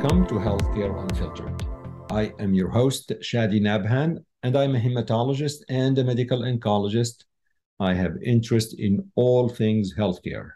[0.00, 1.66] Welcome to Healthcare Unfiltered.
[2.12, 7.24] I am your host, Shadi Nabhan, and I'm a hematologist and a medical oncologist.
[7.80, 10.50] I have interest in all things healthcare,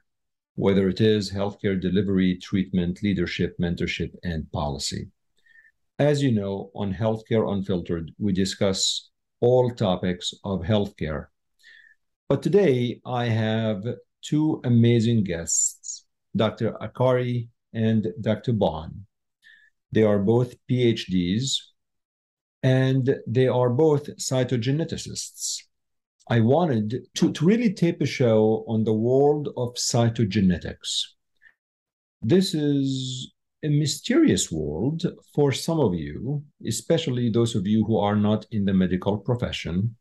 [0.55, 5.09] whether it is healthcare delivery, treatment, leadership, mentorship, and policy.
[5.99, 11.27] As you know, on Healthcare Unfiltered, we discuss all topics of healthcare.
[12.29, 13.83] But today I have
[14.23, 16.05] two amazing guests,
[16.37, 16.77] Dr.
[16.81, 18.53] Akkari and Dr.
[18.53, 19.05] Bond.
[19.93, 21.57] They are both PhDs
[22.63, 25.59] and they are both cytogeneticists.
[26.29, 31.03] I wanted to, to really tape a show on the world of cytogenetics.
[32.23, 33.33] This is
[33.65, 35.03] a mysterious world
[35.35, 39.97] for some of you, especially those of you who are not in the medical profession.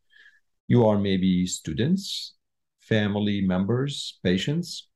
[0.67, 2.35] You are maybe students,
[2.79, 4.87] family members, patients.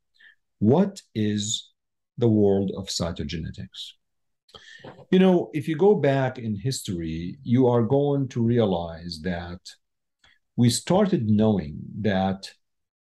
[0.60, 1.72] What is
[2.18, 3.94] the world of cytogenetics?
[5.12, 9.60] You know, if you go back in history, you are going to realize that
[10.56, 12.52] we started knowing that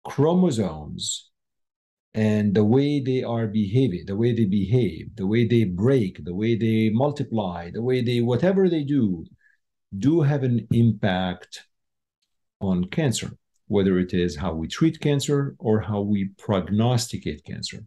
[0.03, 1.29] chromosomes
[2.13, 6.33] and the way they are behaving, the way they behave, the way they break, the
[6.33, 9.25] way they multiply, the way they, whatever they do,
[9.97, 11.63] do have an impact
[12.61, 13.31] on cancer,
[13.67, 17.79] whether it is how we treat cancer or how we prognosticate cancer.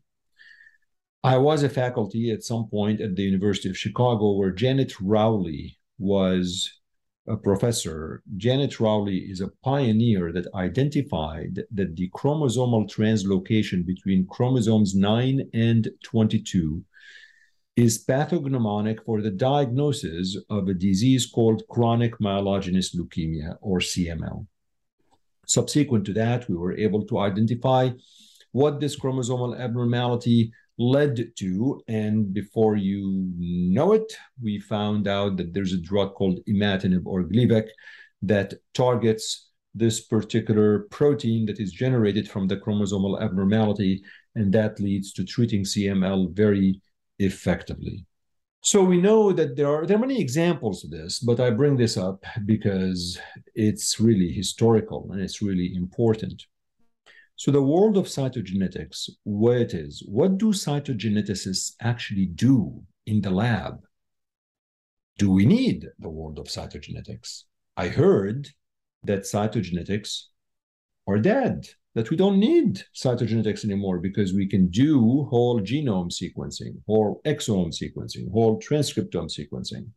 [1.24, 5.78] I was a faculty at some point at the University of Chicago where Janet Rowley
[5.98, 6.70] was
[7.28, 8.22] a professor.
[8.36, 15.88] Janet Rowley is a pioneer that identified that the chromosomal translocation between chromosomes 9 and
[16.04, 16.84] 22
[17.76, 24.46] is pathognomonic for the diagnosis of a disease called chronic myelogenous leukemia or CML.
[25.46, 27.90] Subsequent to that, we were able to identify
[28.52, 31.80] what this chromosomal abnormality led to.
[31.88, 37.24] And before you know it, we found out that there's a drug called imatinib or
[37.24, 37.68] Gleevec
[38.22, 44.02] that targets this particular protein that is generated from the chromosomal abnormality,
[44.34, 46.80] and that leads to treating CML very
[47.18, 48.06] effectively.
[48.62, 51.76] So we know that there are there are many examples of this, but I bring
[51.76, 53.18] this up because
[53.54, 56.44] it's really historical and it's really important.
[57.36, 63.30] So the world of cytogenetics, where it is, what do cytogeneticists actually do in the
[63.30, 63.82] lab?
[65.18, 67.42] Do we need the world of cytogenetics?
[67.76, 68.48] I heard
[69.04, 70.22] that cytogenetics
[71.06, 76.76] are dead, that we don't need cytogenetics anymore because we can do whole genome sequencing,
[76.86, 79.88] whole exome sequencing, whole transcriptome sequencing.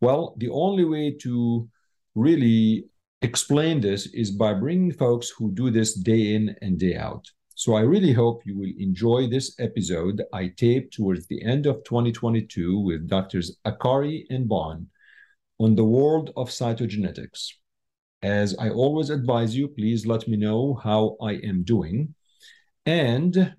[0.00, 1.68] Well, the only way to
[2.14, 2.86] really
[3.22, 7.26] explain this is by bringing folks who do this day in and day out.
[7.54, 11.82] So I really hope you will enjoy this episode I taped towards the end of
[11.82, 14.86] 2022 with doctors Akkari and Bond
[15.58, 17.48] on the world of cytogenetics.
[18.22, 22.14] As I always advise you, please let me know how I am doing.
[22.86, 23.54] And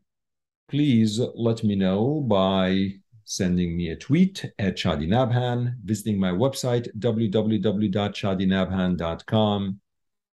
[0.70, 2.94] please let me know by
[3.29, 9.79] sending me a tweet at Shadi Nabhan, visiting my website, www.shadinabhan.com.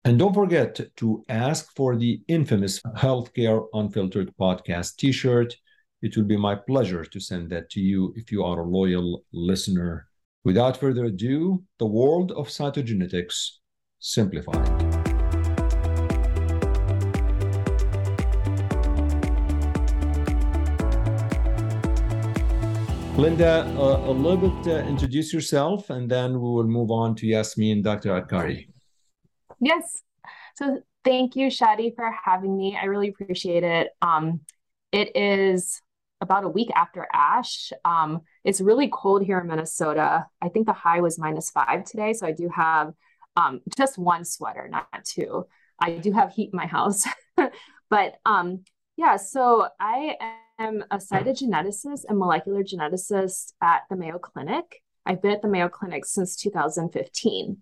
[0.04, 5.54] And don't forget to ask for the infamous Healthcare Unfiltered podcast t shirt.
[6.00, 9.24] It will be my pleasure to send that to you if you are a loyal
[9.30, 10.08] listener.
[10.44, 13.58] Without further ado, the world of cytogenetics
[13.98, 14.85] simplified.
[23.18, 27.26] Linda, uh, a little bit uh, introduce yourself, and then we will move on to
[27.26, 28.10] Yasmin, Dr.
[28.10, 28.68] Akkari.
[29.58, 30.02] Yes.
[30.56, 32.76] So thank you, Shadi, for having me.
[32.80, 33.88] I really appreciate it.
[34.02, 34.40] Um,
[34.92, 35.80] it is
[36.20, 37.72] about a week after ASH.
[37.86, 40.26] Um, it's really cold here in Minnesota.
[40.42, 42.12] I think the high was minus five today.
[42.12, 42.92] So I do have
[43.34, 45.46] um, just one sweater, not two.
[45.80, 47.04] I do have heat in my house.
[47.90, 48.64] but um,
[48.98, 50.16] yeah, so I
[50.58, 54.82] am a cytogeneticist and molecular geneticist at the Mayo Clinic.
[55.04, 57.58] I've been at the Mayo Clinic since 2015.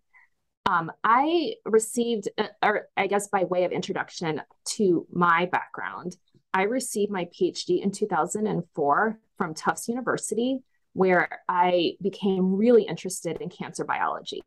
[0.67, 4.41] Um, I received, uh, or I guess by way of introduction
[4.76, 6.17] to my background,
[6.55, 10.61] I received my PhD in 2004 from Tufts University,
[10.94, 14.43] where I became really interested in cancer biology.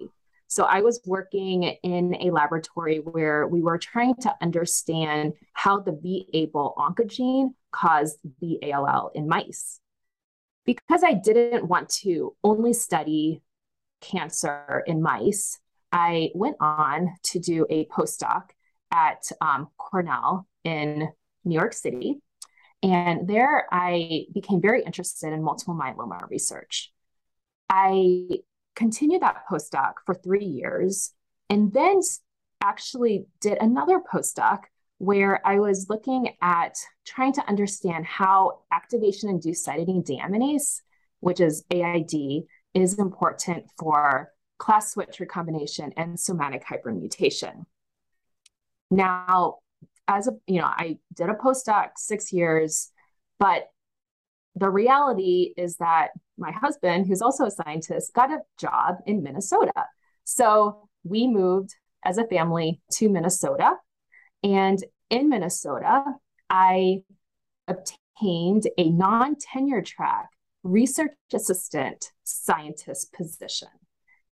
[0.48, 5.92] So I was working in a laboratory where we were trying to understand how the
[5.92, 9.80] B-ABL oncogene caused B-ALL in mice.
[10.66, 13.42] Because I didn't want to only study
[14.02, 15.60] cancer in mice,
[15.92, 18.50] I went on to do a postdoc
[18.92, 21.10] at um, Cornell in
[21.44, 22.22] New York City.
[22.84, 26.92] And there I became very interested in multiple myeloma research.
[27.70, 28.40] I
[28.78, 31.12] continued that postdoc for three years
[31.50, 32.00] and then
[32.62, 34.60] actually did another postdoc
[35.00, 36.76] where I was looking at
[37.06, 40.82] trying to understand how activation induced cytidine deaminase,
[41.20, 47.66] which is AID, is important for class switch recombination and somatic hypermutation.
[48.90, 49.58] Now,
[50.08, 52.92] as a you know, I did a postdoc six years,
[53.40, 53.70] but
[54.56, 59.86] the reality is that my husband, who's also a scientist, got a job in Minnesota.
[60.24, 63.74] So we moved as a family to Minnesota.
[64.44, 66.04] And in Minnesota,
[66.50, 67.02] I
[67.68, 70.30] obtained a non tenure track
[70.64, 73.70] research assistant scientist position.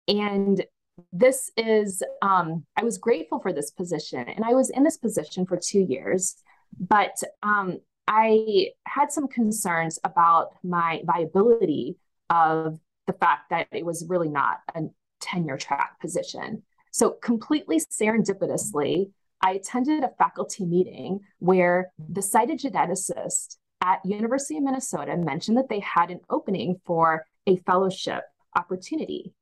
[0.08, 0.64] And
[1.12, 4.28] this is, um, I was grateful for this position.
[4.28, 6.36] And I was in this position for two years.
[6.78, 7.78] But um,
[8.12, 11.96] I had some concerns about my viability
[12.28, 14.82] of the fact that it was really not a
[15.20, 16.64] tenure track position.
[16.90, 25.16] So, completely serendipitously, I attended a faculty meeting where the cytogeneticist at University of Minnesota
[25.16, 28.24] mentioned that they had an opening for a fellowship
[28.56, 29.32] opportunity.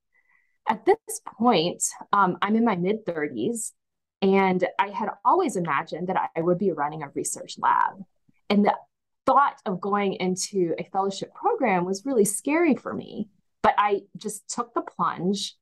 [0.69, 0.99] At this
[1.39, 1.83] point,
[2.13, 3.73] um, I'm in my mid 30s,
[4.21, 8.05] and I had always imagined that I would be running a research lab.
[8.51, 8.75] And the
[9.27, 13.29] thought of going into a fellowship program was really scary for me.
[13.63, 15.55] But I just took the plunge.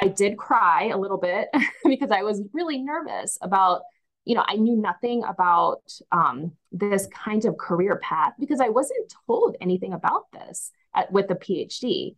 [0.00, 1.48] I did cry a little bit
[1.84, 3.82] because I was really nervous about,
[4.24, 5.82] you know, I knew nothing about
[6.12, 11.30] um, this kind of career path because I wasn't told anything about this at, with
[11.30, 12.16] a PhD.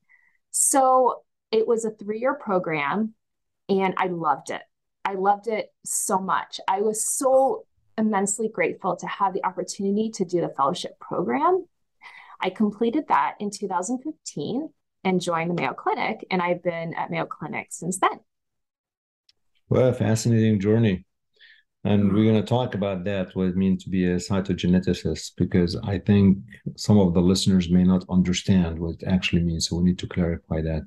[0.50, 3.14] So it was a three year program
[3.68, 4.62] and I loved it.
[5.04, 6.60] I loved it so much.
[6.68, 7.66] I was so
[8.02, 11.66] immensely grateful to have the opportunity to do the fellowship program.
[12.40, 14.68] I completed that in 2015
[15.04, 18.20] and joined the Mayo Clinic, and I've been at Mayo Clinic since then.
[19.68, 21.06] Well, a fascinating journey.
[21.84, 25.76] And we're going to talk about that, what it means to be a cytogeneticist, because
[25.82, 26.38] I think
[26.76, 29.68] some of the listeners may not understand what it actually means.
[29.68, 30.82] So we need to clarify that.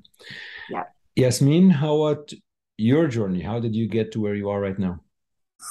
[0.70, 0.84] Yeah.
[1.14, 2.32] Yasmin, how about
[2.78, 3.42] your journey?
[3.42, 5.00] How did you get to where you are right now?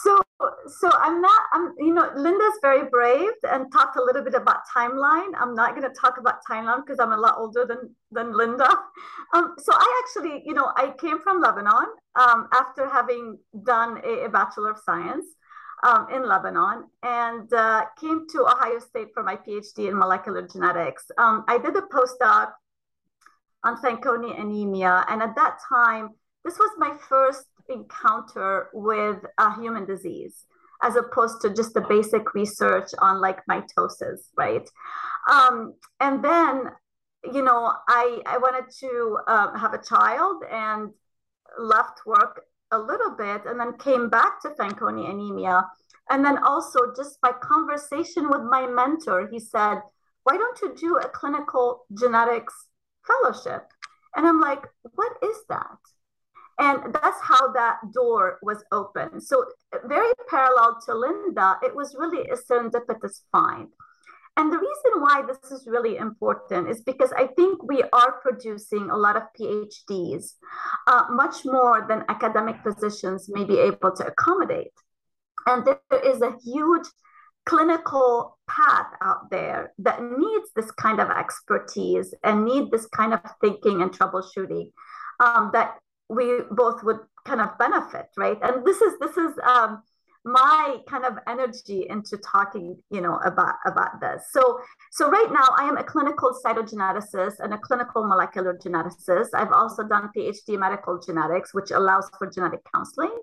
[0.03, 0.21] So
[0.67, 4.61] so I'm not, I'm, you know, Linda's very brave and talked a little bit about
[4.75, 5.31] timeline.
[5.39, 8.69] I'm not going to talk about timeline because I'm a lot older than, than Linda.
[9.33, 14.25] Um, so I actually, you know, I came from Lebanon um, after having done a,
[14.25, 15.25] a Bachelor of Science
[15.83, 21.09] um, in Lebanon and uh, came to Ohio State for my PhD in molecular genetics.
[21.17, 22.51] Um, I did a postdoc
[23.65, 25.03] on Fanconi anemia.
[25.09, 26.11] And at that time,
[26.45, 30.45] this was my first encounter with a human disease
[30.81, 34.67] as opposed to just the basic research on like mitosis, right?
[35.31, 36.71] Um, and then,
[37.33, 40.91] you know, I, I wanted to um, have a child and
[41.57, 45.65] left work a little bit and then came back to Fanconi anemia.
[46.09, 49.79] And then also, just by conversation with my mentor, he said,
[50.23, 52.53] Why don't you do a clinical genetics
[53.07, 53.63] fellowship?
[54.15, 54.63] And I'm like,
[54.93, 55.77] What is that?
[56.57, 59.19] And that's how that door was open.
[59.19, 59.45] So,
[59.85, 63.67] very parallel to Linda, it was really a serendipitous find.
[64.37, 68.89] And the reason why this is really important is because I think we are producing
[68.89, 70.33] a lot of PhDs,
[70.87, 74.73] uh, much more than academic positions may be able to accommodate.
[75.45, 76.87] And there is a huge
[77.45, 83.21] clinical path out there that needs this kind of expertise and need this kind of
[83.39, 84.71] thinking and troubleshooting
[85.23, 85.75] um, that
[86.09, 88.37] we both would kind of benefit, right?
[88.41, 89.81] And this is this is um,
[90.23, 94.25] my kind of energy into talking, you know, about about this.
[94.31, 94.59] So
[94.91, 99.29] so right now I am a clinical cytogeneticist and a clinical molecular geneticist.
[99.33, 103.15] I've also done PhD medical genetics, which allows for genetic counseling,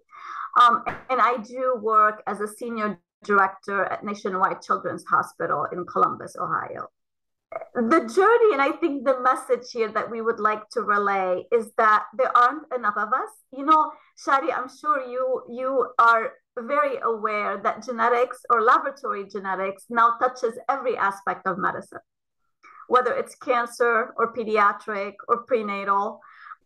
[0.60, 6.34] um, and I do work as a senior director at Nationwide Children's Hospital in Columbus,
[6.36, 6.88] Ohio
[7.74, 11.72] the journey and i think the message here that we would like to relay is
[11.76, 13.30] that there aren't enough of us.
[13.52, 13.92] You know
[14.24, 20.54] Shadi i'm sure you you are very aware that genetics or laboratory genetics now touches
[20.68, 22.00] every aspect of medicine
[22.88, 26.20] whether it's cancer or pediatric or prenatal.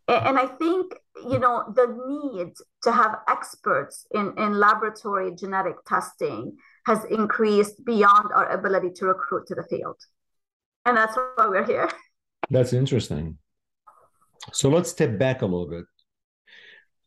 [0.09, 0.87] And i think
[1.31, 2.53] you know the need
[2.83, 9.47] to have experts in in laboratory genetic testing has increased beyond our ability to recruit
[9.49, 9.99] to the field
[10.87, 11.91] and that's why we're here.
[12.49, 13.37] That's interesting.
[14.53, 15.85] So let's step back a little bit.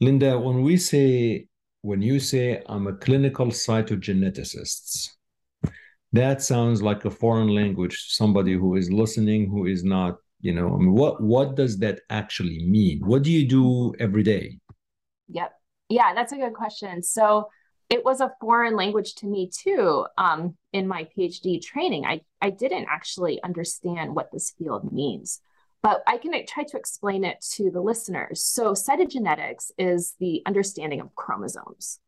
[0.02, 1.48] Linda, when we say,
[1.82, 5.10] when you say I'm a clinical cytogeneticist,
[6.12, 8.06] That sounds like a foreign language.
[8.08, 12.02] Somebody who is listening, who is not, you know, I mean, what what does that
[12.10, 13.02] actually mean?
[13.06, 14.60] What do you do every day?
[15.30, 15.54] Yep.
[15.90, 17.04] Yeah, that's a good question.
[17.04, 17.50] So
[17.90, 20.06] it was a foreign language to me too.
[20.18, 25.42] Um, in my PhD training, I I didn't actually understand what this field means,
[25.82, 28.44] but I can try to explain it to the listeners.
[28.44, 32.00] So cytogenetics is the understanding of chromosomes.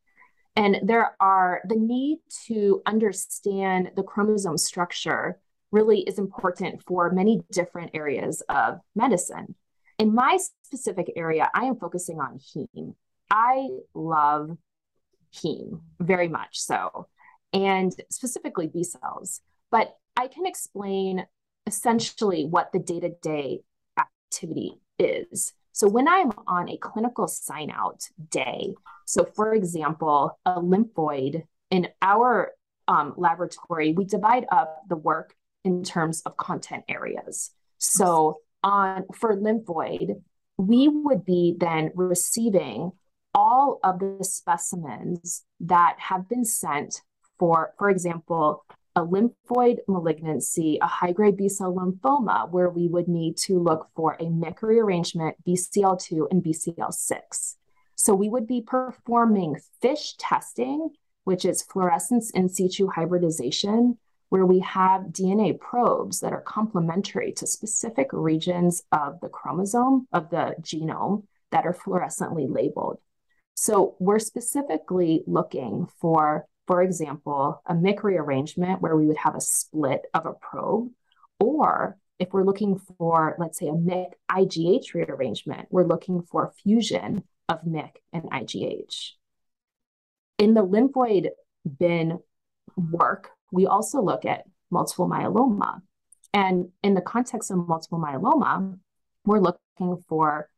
[0.55, 5.39] And there are the need to understand the chromosome structure
[5.71, 9.55] really is important for many different areas of medicine.
[9.97, 12.95] In my specific area, I am focusing on heme.
[13.29, 14.57] I love
[15.33, 17.07] heme very much so,
[17.53, 19.41] and specifically B cells.
[19.69, 21.25] But I can explain
[21.65, 23.61] essentially what the day to day
[23.97, 25.53] activity is.
[25.73, 28.73] So when I'm on a clinical sign out day,
[29.05, 32.51] so for example, a lymphoid in our
[32.87, 35.33] um, laboratory, we divide up the work
[35.63, 37.51] in terms of content areas.
[37.77, 40.21] So on for lymphoid,
[40.57, 42.91] we would be then receiving
[43.61, 47.01] all of the specimens that have been sent
[47.37, 48.65] for, for example,
[48.95, 53.87] a lymphoid malignancy, a high grade B cell lymphoma, where we would need to look
[53.95, 57.55] for a MYC rearrangement, BCL2, and BCL6.
[57.95, 60.89] So we would be performing FISH testing,
[61.23, 63.99] which is fluorescence in situ hybridization,
[64.29, 70.31] where we have DNA probes that are complementary to specific regions of the chromosome, of
[70.31, 72.97] the genome, that are fluorescently labeled.
[73.61, 79.39] So we're specifically looking for, for example, a MYC rearrangement where we would have a
[79.39, 80.89] split of a probe,
[81.39, 87.23] or if we're looking for, let's say, a MYC IGH rearrangement, we're looking for fusion
[87.49, 89.11] of MYC and IGH.
[90.39, 91.29] In the lymphoid
[91.77, 92.17] bin
[92.75, 95.83] work, we also look at multiple myeloma.
[96.33, 98.79] And in the context of multiple myeloma,
[99.23, 100.49] we're looking for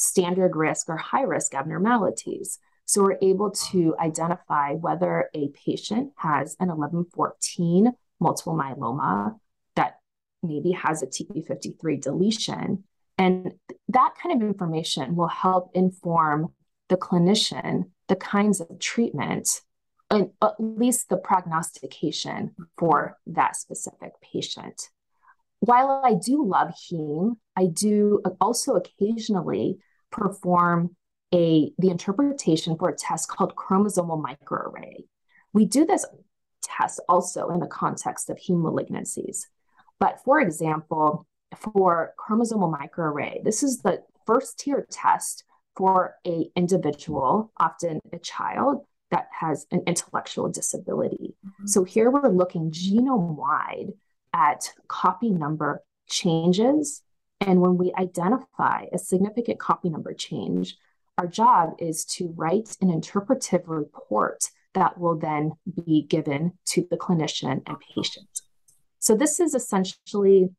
[0.00, 2.58] standard risk or high risk abnormalities.
[2.86, 9.36] So we're able to identify whether a patient has an 1114 multiple myeloma
[9.76, 9.98] that
[10.42, 12.84] maybe has a TP53 deletion.
[13.16, 13.52] And
[13.88, 16.54] that kind of information will help inform
[16.88, 19.48] the clinician the kinds of treatment
[20.10, 24.88] and at least the prognostication for that specific patient.
[25.60, 29.78] While I do love heme, I do also occasionally
[30.10, 30.96] perform
[31.32, 35.04] a the interpretation for a test called chromosomal microarray.
[35.52, 36.04] We do this
[36.62, 39.46] test also in the context of heme malignancies.
[39.98, 41.26] But for example,
[41.56, 45.44] for chromosomal microarray, this is the first tier test
[45.76, 51.34] for a individual, often a child that has an intellectual disability.
[51.46, 51.66] Mm-hmm.
[51.66, 53.92] So here we're looking genome wide
[54.32, 57.02] at copy number changes
[57.40, 60.76] and when we identify a significant copy number change,
[61.18, 65.52] our job is to write an interpretive report that will then
[65.86, 68.42] be given to the clinician and patient.
[68.98, 70.50] So, this is essentially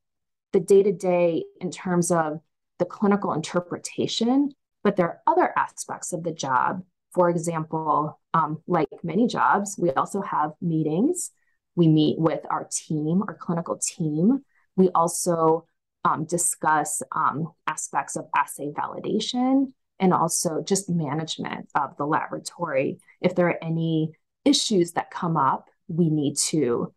[0.51, 2.41] the day to day in terms of
[2.79, 4.51] the clinical interpretation,
[4.83, 6.83] but there are other aspects of the job.
[7.13, 11.31] For example, um, like many jobs, we also have meetings.
[11.75, 14.43] We meet with our team, our clinical team.
[14.75, 15.65] We also
[16.03, 22.99] um, discuss um, aspects of assay validation and also just management of the laboratory.
[23.21, 24.13] If there are any
[24.45, 26.93] issues that come up, we need to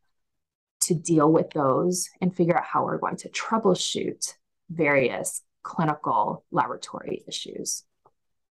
[0.82, 4.34] to deal with those and figure out how we're going to troubleshoot
[4.70, 7.84] various clinical laboratory issues.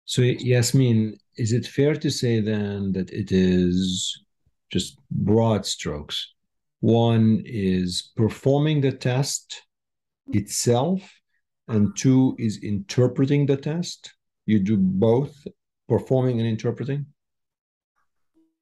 [0.05, 4.23] So, Yasmin, is it fair to say then that it is
[4.71, 6.33] just broad strokes?
[6.79, 9.61] One is performing the test
[10.29, 11.01] itself,
[11.67, 14.13] and two is interpreting the test.
[14.45, 15.33] You do both
[15.87, 17.05] performing and interpreting?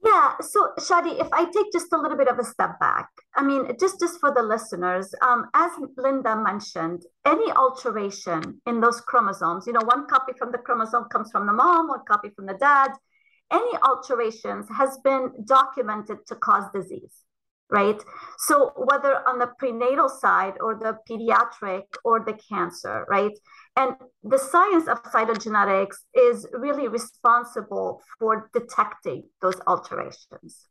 [0.03, 3.43] Yeah, so Shadi, if I take just a little bit of a step back, I
[3.43, 9.67] mean, just just for the listeners, um, as Linda mentioned, any alteration in those chromosomes,
[9.67, 12.53] you know, one copy from the chromosome comes from the mom, one copy from the
[12.53, 12.91] dad.
[13.51, 17.25] Any alterations has been documented to cause disease
[17.69, 18.01] right?
[18.39, 23.31] So whether on the prenatal side or the pediatric or the cancer, right?
[23.75, 30.67] And the science of cytogenetics is really responsible for detecting those alterations.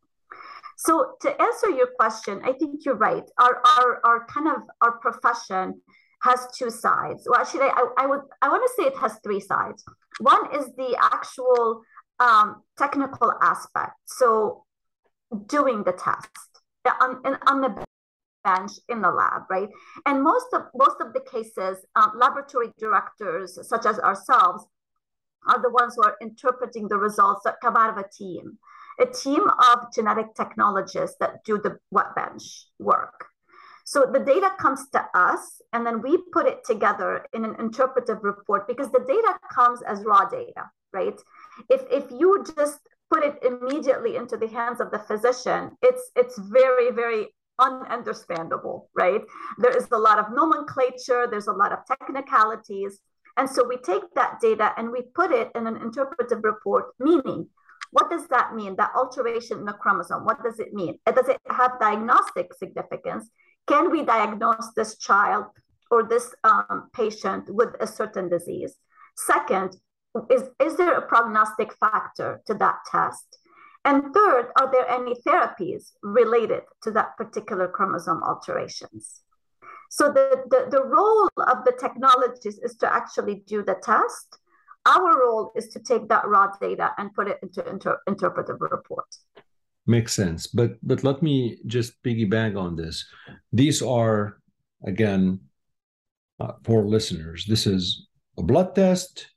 [0.77, 3.25] So to answer your question, I think you're right.
[3.39, 5.81] Our our, our kind of our profession
[6.23, 7.27] has two sides.
[7.29, 9.85] Well, actually, I, I would I want to say it has three sides.
[10.21, 11.83] One is the actual
[12.21, 13.95] um, technical aspect.
[14.07, 14.65] So
[15.47, 16.31] doing the test
[16.87, 17.85] on, on the
[18.45, 19.69] bench in the lab, right?
[20.07, 24.65] And most of most of the cases, um, laboratory directors such as ourselves
[25.47, 28.59] are the ones who are interpreting the results that come out of a team,
[29.01, 33.27] a team of genetic technologists that do the wet bench work.
[33.85, 38.23] So the data comes to us, and then we put it together in an interpretive
[38.23, 41.19] report because the data comes as raw data, right?
[41.71, 46.39] If if you just put it immediately into the hands of the physician, it's it's
[46.39, 47.29] very very
[47.61, 49.23] ununderstandable, right?
[49.59, 53.01] There is a lot of nomenclature, there's a lot of technicalities.
[53.37, 57.49] And so we take that data and we put it in an interpretive report, meaning
[57.91, 58.77] what does that mean?
[58.77, 60.99] That alteration in the chromosome, what does it mean?
[61.07, 63.31] Does it have diagnostic significance?
[63.67, 65.47] Can we diagnose this child
[65.91, 68.75] or this um, patient with a certain disease?
[69.17, 69.77] Second,
[70.31, 73.39] is, is there a prognostic factor to that test?
[73.85, 79.23] And third, are there any therapies related to that particular chromosome alterations?
[79.91, 84.39] So the, the, the role of the technologies is to actually do the test.
[84.87, 89.25] Our role is to take that raw data and put it into inter- interpretive reports.
[89.87, 90.47] Makes sense.
[90.47, 93.07] But but let me just piggyback on this.
[93.53, 94.39] These are
[94.87, 95.41] again
[96.39, 97.47] uh, for listeners.
[97.49, 98.07] This is
[98.37, 99.29] a blood test,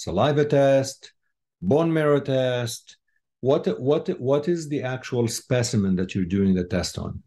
[0.00, 1.12] saliva test,
[1.60, 2.96] bone marrow test,
[3.40, 7.22] what what what is the actual specimen that you're doing the test on?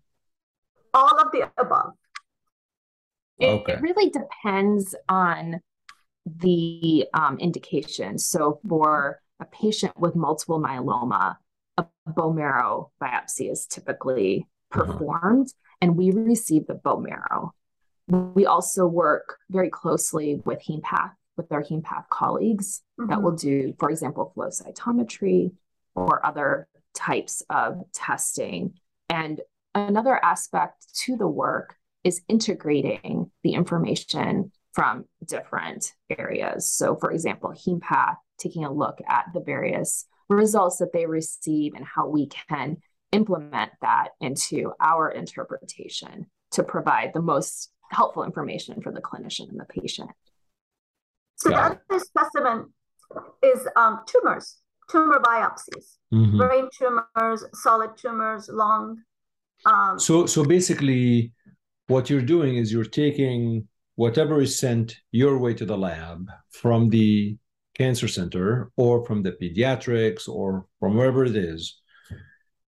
[0.94, 1.94] All of the above.
[3.38, 3.74] It, okay.
[3.74, 5.62] it really depends on
[6.26, 8.18] the um, indication.
[8.18, 11.38] So for a patient with multiple myeloma,
[11.78, 14.86] a bone marrow biopsy is typically uh-huh.
[14.86, 15.78] performed, uh-huh.
[15.82, 17.54] and we receive the bone marrow.
[18.08, 23.10] We also work very closely with HemePath, with our HemePath colleagues mm-hmm.
[23.10, 25.52] that will do, for example, flow cytometry,
[25.96, 28.74] or other types of testing.
[29.10, 29.42] And
[29.76, 36.72] another aspect to the work is integrating the information from different areas.
[36.72, 41.86] So, for example, HemePath, taking a look at the various results that they receive and
[41.86, 42.78] how we can
[43.12, 49.60] implement that into our interpretation to provide the most helpful information for the clinician and
[49.60, 50.10] the patient.
[51.36, 52.74] So, the other specimen
[53.44, 56.38] is um, tumors tumor biopsies, mm-hmm.
[56.38, 58.98] brain tumors, solid tumors, lung.
[59.66, 61.32] Um, so, so basically,
[61.88, 66.90] what you're doing is you're taking whatever is sent your way to the lab from
[66.90, 67.38] the
[67.76, 71.80] cancer center or from the pediatrics or from wherever it is.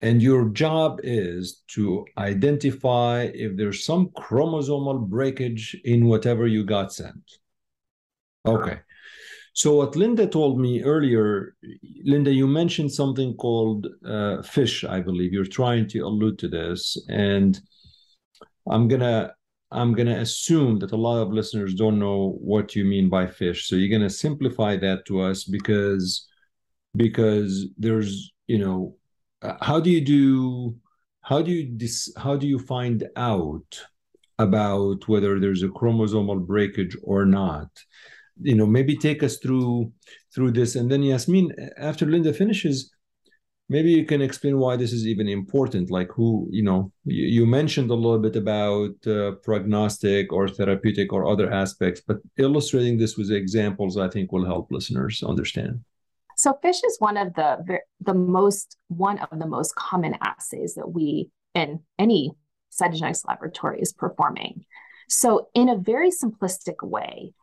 [0.03, 6.93] And your job is to identify if there's some chromosomal breakage in whatever you got
[6.93, 7.25] sent.
[8.47, 8.81] Okay.
[9.55, 11.55] So what Linda told me earlier,
[12.05, 14.85] Linda, you mentioned something called uh, fish.
[14.85, 17.59] I believe you're trying to allude to this, and
[18.69, 19.33] I'm gonna
[19.71, 23.69] I'm gonna assume that a lot of listeners don't know what you mean by fish.
[23.69, 26.27] So you're gonna simplify that to us because
[26.97, 28.97] because there's you know
[29.61, 30.77] how do you do
[31.23, 33.85] how do you dis, how do you find out
[34.39, 37.69] about whether there's a chromosomal breakage or not?
[38.41, 39.93] You know maybe take us through
[40.35, 40.77] through this.
[40.77, 42.91] And then yasmin after linda finishes
[43.69, 45.91] maybe you can explain why this is even important.
[45.91, 51.13] Like who you know you, you mentioned a little bit about uh, prognostic or therapeutic
[51.13, 55.81] or other aspects but illustrating this with examples i think will help listeners understand.
[56.37, 60.89] So fish is one of the the most one of the most common assays that
[60.89, 62.33] we in any
[62.73, 64.65] cytogenetics laboratory is performing.
[65.09, 67.35] So in a very simplistic way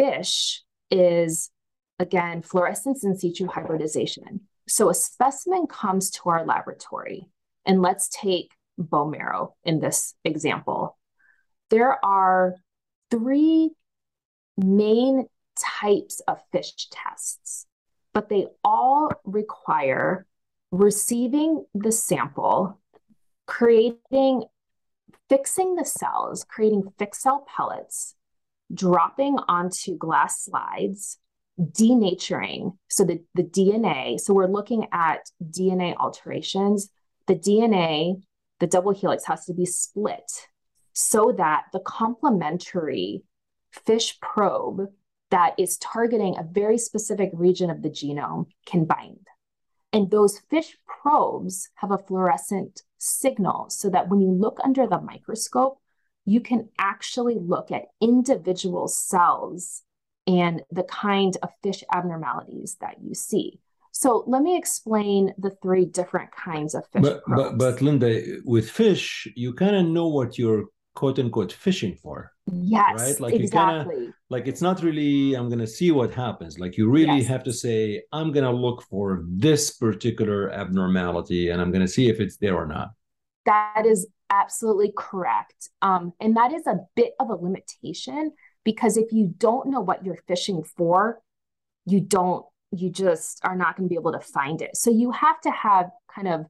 [0.00, 1.50] fish is,
[1.98, 4.40] again, fluorescence in situ hybridization.
[4.66, 7.26] So a specimen comes to our laboratory,
[7.66, 10.96] and let's take bone marrow in this example.
[11.68, 12.54] There are
[13.10, 13.72] three
[14.56, 15.26] main
[15.58, 17.66] types of fish tests,
[18.14, 20.26] but they all require
[20.70, 22.80] receiving the sample,
[23.46, 24.44] creating,
[25.28, 28.14] fixing the cells, creating fixed cell pellets,
[28.72, 31.18] dropping onto glass slides,
[31.60, 32.76] denaturing.
[32.88, 36.90] So the, the DNA, so we're looking at DNA alterations.
[37.26, 38.22] The DNA,
[38.60, 40.30] the double helix has to be split
[40.92, 43.22] so that the complementary
[43.72, 44.88] fish probe
[45.30, 49.26] that is targeting a very specific region of the genome can bind.
[49.92, 55.00] And those fish probes have a fluorescent signal so that when you look under the
[55.00, 55.79] microscope,
[56.30, 59.82] you can actually look at individual cells
[60.28, 63.58] and the kind of fish abnormalities that you see.
[63.90, 67.22] So let me explain the three different kinds of fish but.
[67.26, 68.10] But, but Linda,
[68.44, 72.30] with fish, you kind of know what you're quote unquote fishing for.
[72.46, 73.20] Yes, right?
[73.20, 73.96] Like exactly.
[73.96, 76.60] You kinda, like it's not really, I'm going to see what happens.
[76.60, 77.26] Like you really yes.
[77.26, 81.92] have to say, I'm going to look for this particular abnormality and I'm going to
[81.96, 82.90] see if it's there or not.
[83.46, 85.68] That is absolutely correct.
[85.82, 88.32] Um, and that is a bit of a limitation
[88.64, 91.20] because if you don't know what you're fishing for,
[91.86, 94.76] you don't, you just are not going to be able to find it.
[94.76, 96.46] So you have to have kind of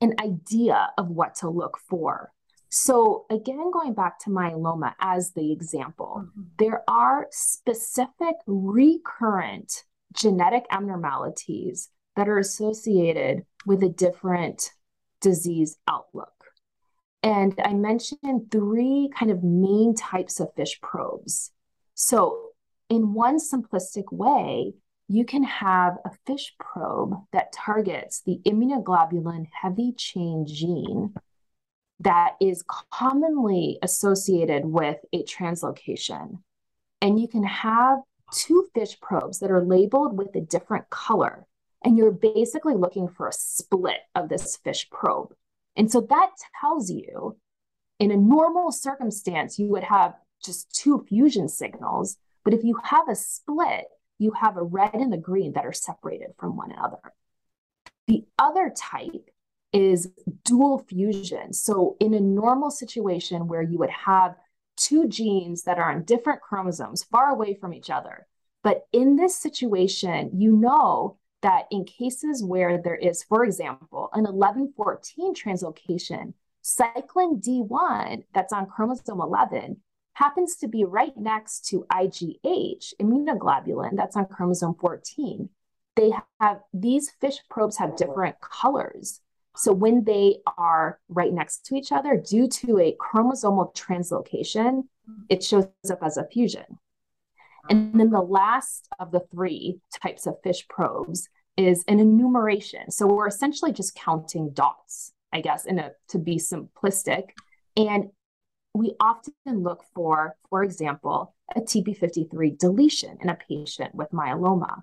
[0.00, 2.32] an idea of what to look for.
[2.74, 6.42] So, again, going back to myeloma as the example, mm-hmm.
[6.58, 14.70] there are specific recurrent genetic abnormalities that are associated with a different
[15.20, 16.32] disease outlook.
[17.22, 21.52] And I mentioned three kind of main types of fish probes.
[21.94, 22.50] So,
[22.88, 24.74] in one simplistic way,
[25.08, 31.14] you can have a fish probe that targets the immunoglobulin heavy chain gene
[32.00, 36.38] that is commonly associated with a translocation.
[37.00, 37.98] And you can have
[38.32, 41.46] two fish probes that are labeled with a different color.
[41.84, 45.34] And you're basically looking for a split of this fish probe.
[45.76, 46.30] And so that
[46.60, 47.36] tells you
[47.98, 52.16] in a normal circumstance, you would have just two fusion signals.
[52.44, 53.84] But if you have a split,
[54.18, 56.98] you have a red and a green that are separated from one another.
[58.08, 59.30] The other type
[59.72, 60.10] is
[60.44, 61.52] dual fusion.
[61.52, 64.34] So, in a normal situation where you would have
[64.76, 68.26] two genes that are on different chromosomes far away from each other,
[68.62, 74.24] but in this situation, you know that in cases where there is, for example, an
[74.24, 79.80] 1114 translocation, cyclin D1 that's on chromosome 11
[80.14, 85.48] happens to be right next to IgH, immunoglobulin, that's on chromosome 14.
[85.96, 89.20] They have these fish probes have different colors.
[89.56, 94.84] So when they are right next to each other, due to a chromosomal translocation,
[95.28, 96.78] it shows up as a fusion.
[97.68, 102.90] And then the last of the three types of fish probes is an enumeration.
[102.90, 107.30] So we're essentially just counting dots, I guess, in a to be simplistic.
[107.76, 108.10] And
[108.74, 114.82] we often look for, for example, a TP53 deletion in a patient with myeloma.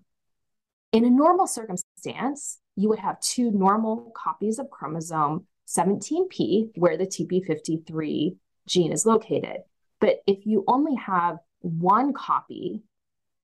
[0.92, 7.06] In a normal circumstance, you would have two normal copies of chromosome 17p, where the
[7.06, 8.36] TP53
[8.68, 9.58] gene is located.
[10.00, 12.82] But if you only have one copy,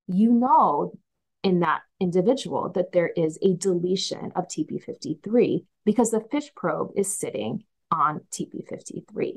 [0.07, 0.93] you know
[1.45, 7.19] in that individual that there is a deletion of TP53 because the fish probe is
[7.19, 9.35] sitting on TP53.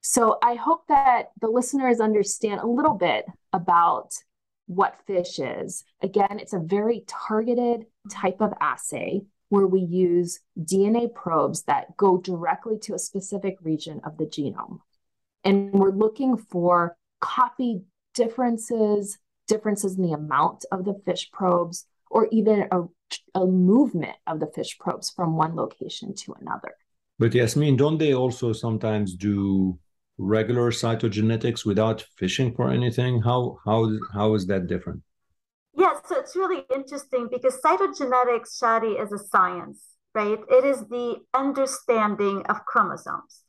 [0.00, 4.14] So I hope that the listeners understand a little bit about
[4.66, 5.84] what fish is.
[6.02, 12.18] Again, it's a very targeted type of assay where we use DNA probes that go
[12.18, 14.80] directly to a specific region of the genome.
[15.44, 17.82] And we're looking for copy
[18.14, 19.18] differences,
[19.54, 21.78] differences in the amount of the fish probes,
[22.10, 22.80] or even a,
[23.34, 26.72] a movement of the fish probes from one location to another.
[27.18, 29.78] But Yasmin, don't they also sometimes do
[30.16, 33.22] regular cytogenetics without fishing for anything?
[33.28, 33.78] How how
[34.14, 35.02] how is that different?
[35.84, 39.78] Yes, so it's really interesting because cytogenetics, Shadi, is a science,
[40.14, 40.40] right?
[40.58, 41.08] It is the
[41.44, 43.44] understanding of chromosomes.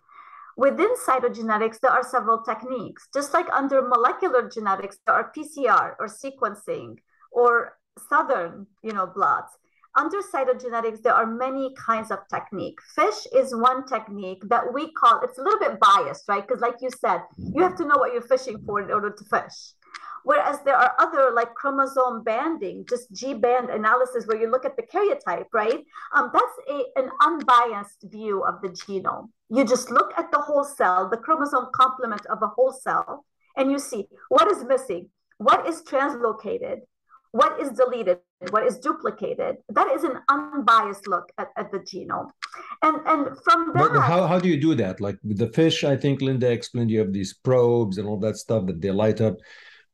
[0.57, 3.07] Within cytogenetics, there are several techniques.
[3.13, 6.97] Just like under molecular genetics, there are PCR or sequencing
[7.31, 7.77] or
[8.09, 9.57] southern, you know, blots
[9.97, 12.79] under cytogenetics, there are many kinds of technique.
[12.95, 16.47] Fish is one technique that we call, it's a little bit biased, right?
[16.47, 19.23] Because like you said, you have to know what you're fishing for in order to
[19.25, 19.73] fish.
[20.23, 24.75] Whereas there are other like chromosome banding, just G band analysis where you look at
[24.75, 25.83] the karyotype, right?
[26.13, 29.29] Um, that's a, an unbiased view of the genome.
[29.49, 33.25] You just look at the whole cell, the chromosome complement of a whole cell,
[33.57, 36.81] and you see what is missing, what is translocated,
[37.31, 39.57] what is deleted, what is duplicated.
[39.69, 42.29] That is an unbiased look at, at the genome.
[42.83, 44.99] And and from that but how, how do you do that?
[44.99, 48.37] Like with the fish, I think Linda explained you have these probes and all that
[48.37, 49.37] stuff that they light up.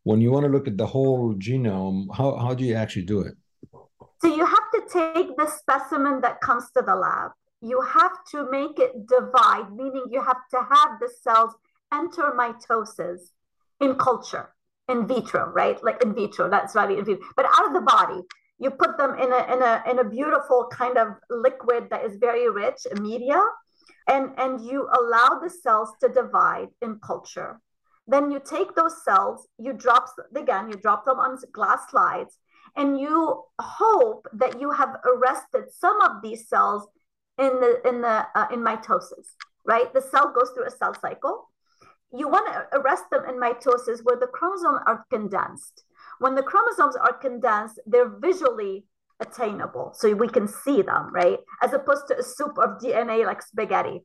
[0.09, 3.19] When you want to look at the whole genome, how, how do you actually do
[3.21, 3.35] it?
[4.21, 7.31] So you have to take the specimen that comes to the lab.
[7.61, 11.53] You have to make it divide, meaning you have to have the cells
[11.93, 13.19] enter mitosis
[13.81, 14.47] in culture
[14.87, 15.83] in vitro, right?
[15.83, 17.25] Like in vitro, that's right, in vitro.
[17.35, 18.21] But out of the body,
[18.59, 22.15] you put them in a in a in a beautiful kind of liquid that is
[22.17, 23.41] very rich, media,
[24.07, 27.59] and and you allow the cells to divide in culture.
[28.07, 32.37] Then you take those cells, you drop again, you drop them on glass slides,
[32.75, 36.87] and you hope that you have arrested some of these cells
[37.37, 39.35] in the in the uh, in mitosis
[39.67, 39.93] right?
[39.93, 41.51] The cell goes through a cell cycle.
[42.11, 45.83] You want to arrest them in mitosis where the chromosomes are condensed.
[46.19, 48.85] When the chromosomes are condensed they're visually
[49.19, 51.39] attainable so we can see them right?
[51.61, 54.03] As opposed to a soup of dna like spaghetti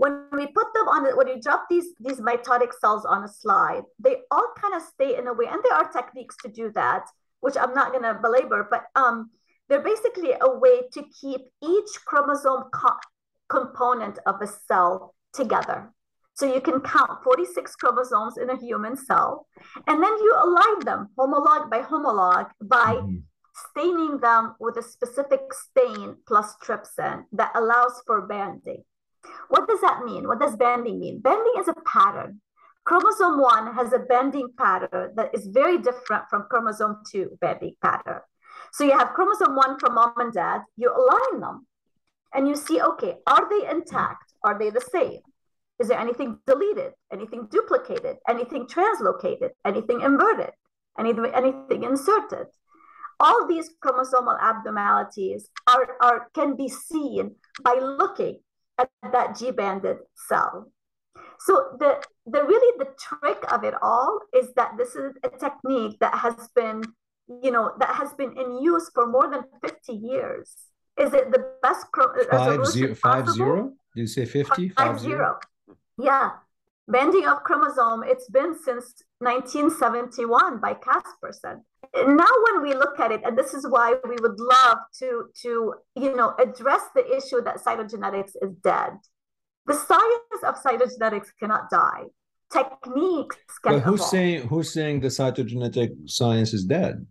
[0.00, 3.82] when we put them on when you drop these these mitotic cells on a slide
[3.98, 7.04] they all kind of stay in a way and there are techniques to do that
[7.40, 9.30] which i'm not going to belabor but um
[9.68, 13.06] they're basically a way to keep each chromosome co-
[13.50, 15.92] component of a cell together
[16.32, 19.46] so you can count 46 chromosomes in a human cell
[19.86, 23.16] and then you align them homolog by homolog by mm-hmm.
[23.68, 28.82] staining them with a specific stain plus trypsin that allows for banding
[29.48, 30.26] what does that mean?
[30.26, 31.20] What does banding mean?
[31.20, 32.40] Banding is a pattern.
[32.84, 38.20] Chromosome 1 has a banding pattern that is very different from chromosome 2 banding pattern.
[38.72, 41.66] So you have chromosome 1 from mom and dad, you align them
[42.34, 44.32] and you see, okay, are they intact?
[44.44, 45.20] Are they the same?
[45.78, 50.52] Is there anything deleted, anything duplicated, anything translocated, anything inverted,
[50.98, 52.46] anything, anything inserted?
[53.18, 58.40] All these chromosomal abnormalities are, are, can be seen by looking
[58.80, 60.72] at that G-banded cell.
[61.40, 65.98] So the, the really the trick of it all is that this is a technique
[66.00, 66.82] that has been,
[67.42, 70.54] you know, that has been in use for more than 50 years.
[70.98, 71.86] Is it the best
[72.30, 73.72] five zero, five zero?
[73.94, 74.68] Did you say 50?
[74.70, 75.16] Five, five zero.
[75.16, 75.38] zero.
[75.98, 76.30] Yeah.
[76.90, 83.20] Banding of chromosome, it's been since 1971 by Caspersson now when we look at it
[83.24, 87.56] and this is why we would love to to you know address the issue that
[87.64, 88.92] cytogenetics is dead.
[89.66, 92.04] The science of cytogenetics cannot die.
[92.52, 94.10] Techniques can but who's evolve.
[94.10, 97.06] saying who's saying the cytogenetic science is dead?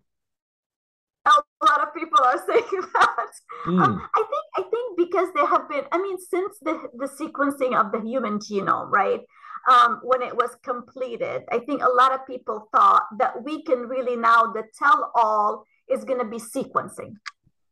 [1.26, 3.32] A lot of people are saying that.
[3.66, 3.82] Mm.
[3.84, 7.78] um, i think i think because there have been i mean since the the sequencing
[7.78, 9.20] of the human genome right
[9.68, 11.44] um, when it was completed.
[11.52, 15.66] I think a lot of people thought that we can really now, the tell all
[15.90, 17.16] is going to be sequencing.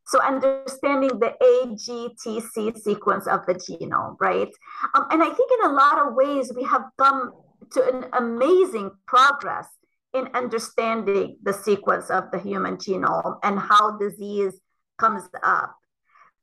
[0.07, 4.49] So understanding the AGTC sequence of the genome, right?
[4.95, 7.33] Um, and I think in a lot of ways we have come
[7.73, 9.67] to an amazing progress
[10.13, 14.59] in understanding the sequence of the human genome and how disease
[14.97, 15.75] comes up.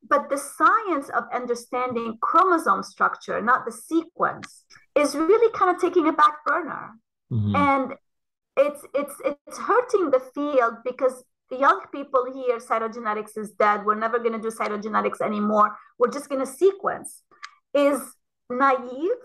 [0.06, 4.64] But the science of understanding chromosome structure, not the sequence,
[4.96, 6.90] is really kind of taking a back burner.
[7.32, 7.56] Mm-hmm.
[7.56, 7.94] And
[8.56, 14.18] it's it's it's hurting the field because young people here cytogenetics is dead we're never
[14.18, 17.22] going to do cytogenetics anymore we're just going to sequence
[17.74, 18.00] is
[18.50, 19.20] naive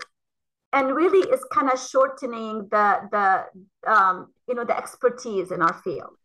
[0.73, 5.73] and really is kind of shortening the the um, you know the expertise in our
[5.83, 6.18] field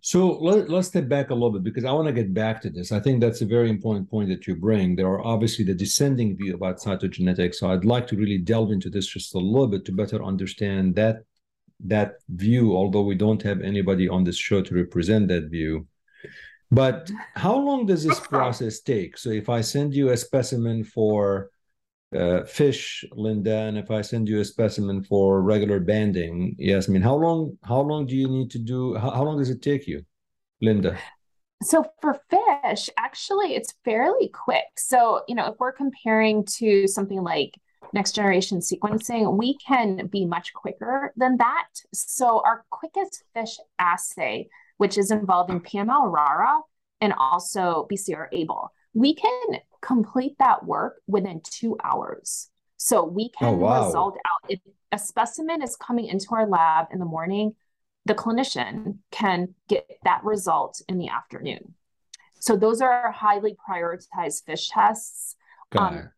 [0.00, 2.70] so let, us step back a little bit because I want to get back to
[2.70, 2.90] this.
[2.90, 4.96] I think that's a very important point that you bring.
[4.96, 7.56] There are obviously the descending view about cytogenetics.
[7.56, 10.94] So I'd like to really delve into this just a little bit to better understand
[10.96, 11.24] that
[11.84, 15.86] that view, although we don't have anybody on this show to represent that view.
[16.70, 19.18] But how long does this process take?
[19.18, 21.50] So if I send you a specimen for
[22.16, 26.92] uh, fish, Linda, and if I send you a specimen for regular banding, yes, I
[26.92, 27.56] mean, how long?
[27.64, 28.96] How long do you need to do?
[28.96, 30.02] How, how long does it take you,
[30.60, 30.98] Linda?
[31.62, 34.64] So for fish, actually, it's fairly quick.
[34.76, 37.54] So you know, if we're comparing to something like
[37.92, 41.68] next generation sequencing, we can be much quicker than that.
[41.92, 46.60] So our quickest fish assay, which is involving PML RARA
[47.00, 52.48] and also BCR ABL, we can complete that work within two hours.
[52.76, 53.86] So we can oh, wow.
[53.86, 54.50] result out.
[54.50, 54.60] If
[54.92, 57.54] a specimen is coming into our lab in the morning,
[58.06, 61.74] the clinician can get that result in the afternoon.
[62.40, 65.36] So those are highly prioritized fish tests.
[65.76, 66.10] Um,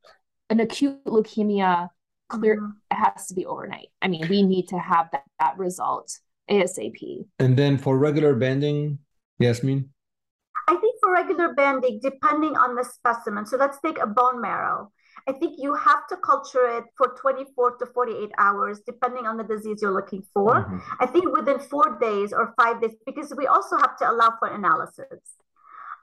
[0.48, 1.90] an acute leukemia
[2.28, 2.70] clear mm-hmm.
[2.90, 3.88] it has to be overnight.
[4.00, 6.18] I mean, we need to have that, that result
[6.50, 7.26] ASAP.
[7.38, 8.98] And then for regular banding,
[9.38, 9.91] Yasmin?
[11.14, 14.90] I think for regular banding, depending on the specimen, so let's take a bone marrow.
[15.28, 19.44] I think you have to culture it for 24 to 48 hours, depending on the
[19.44, 20.64] disease you're looking for.
[20.64, 20.78] Mm-hmm.
[21.00, 24.48] I think within four days or five days, because we also have to allow for
[24.48, 25.20] analysis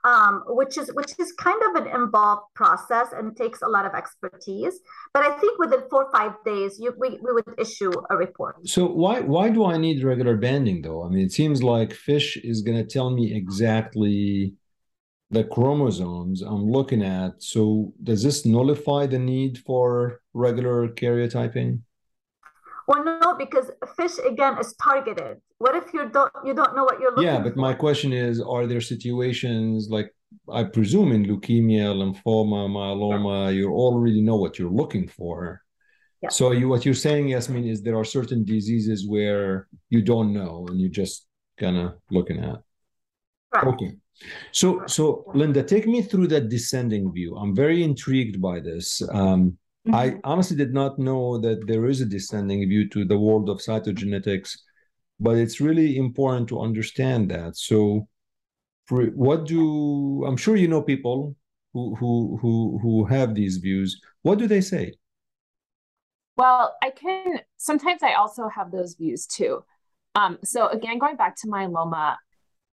[0.04, 3.94] um, which is which is kind of an involved process and takes a lot of
[3.94, 4.80] expertise.
[5.12, 8.66] But I think within four or five days, you, we, we would issue a report.
[8.68, 11.04] So why why do I need regular banding though?
[11.04, 14.54] I mean, it seems like fish is going to tell me exactly
[15.30, 17.42] the chromosomes I'm looking at.
[17.42, 21.80] So does this nullify the need for regular karyotyping?
[22.88, 25.40] Well, no, because fish again is targeted.
[25.58, 27.24] What if you don't you don't know what you're looking?
[27.24, 30.12] Yeah, but my question is: Are there situations like
[30.52, 35.62] I presume in leukemia, lymphoma, myeloma, you already know what you're looking for?
[36.22, 36.30] Yeah.
[36.30, 40.66] So you what you're saying, Yasmin, is there are certain diseases where you don't know
[40.68, 41.26] and you're just
[41.58, 42.56] kind of looking at.
[43.54, 43.66] Right.
[43.66, 43.92] Okay.
[44.52, 47.36] So so Linda, take me through that descending view.
[47.36, 49.02] I'm very intrigued by this.
[49.12, 49.94] Um, Mm-hmm.
[49.94, 53.60] I honestly did not know that there is a descending view to the world of
[53.60, 54.58] cytogenetics,
[55.18, 57.56] but it's really important to understand that.
[57.56, 58.06] So,
[58.90, 61.34] what do I'm sure you know people
[61.72, 64.00] who who who who have these views.
[64.22, 64.94] What do they say?
[66.36, 69.64] Well, I can sometimes I also have those views too.
[70.14, 72.16] Um, so again, going back to myeloma,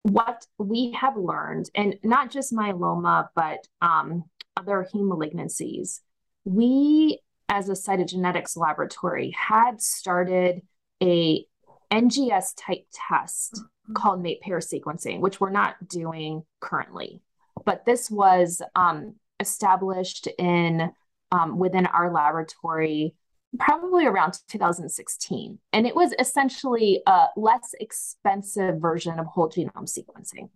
[0.08, 4.24] what we have learned, and not just myeloma, but um,
[4.56, 6.00] other heme malignancies,
[6.46, 10.62] we as a cytogenetics laboratory had started
[11.02, 11.46] a
[11.92, 13.94] NGS type test mm-hmm.
[13.94, 17.22] called mate pair sequencing, which we're not doing currently.
[17.66, 20.92] But this was um, established in
[21.32, 23.14] um, within our laboratory
[23.60, 25.60] probably around 2016.
[25.74, 30.50] And it was essentially a less expensive version of whole genome sequencing.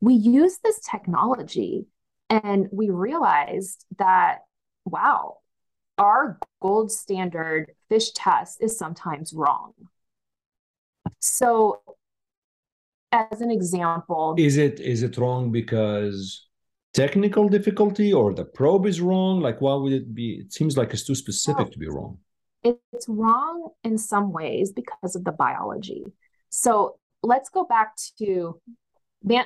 [0.00, 1.86] We used this technology
[2.30, 4.40] and we realized that
[4.84, 5.38] wow,
[5.98, 9.72] our gold standard fish test is sometimes wrong.
[11.20, 11.82] So
[13.12, 16.47] as an example, is it is it wrong because
[16.98, 19.40] technical difficulty or the probe is wrong?
[19.40, 22.18] Like why would it be it seems like it's too specific well, to be wrong.
[22.62, 26.04] It's wrong in some ways because of the biology.
[26.50, 28.60] So let's go back to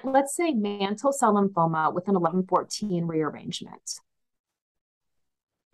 [0.05, 4.01] let's say mantle cell lymphoma with an 1114 rearrangement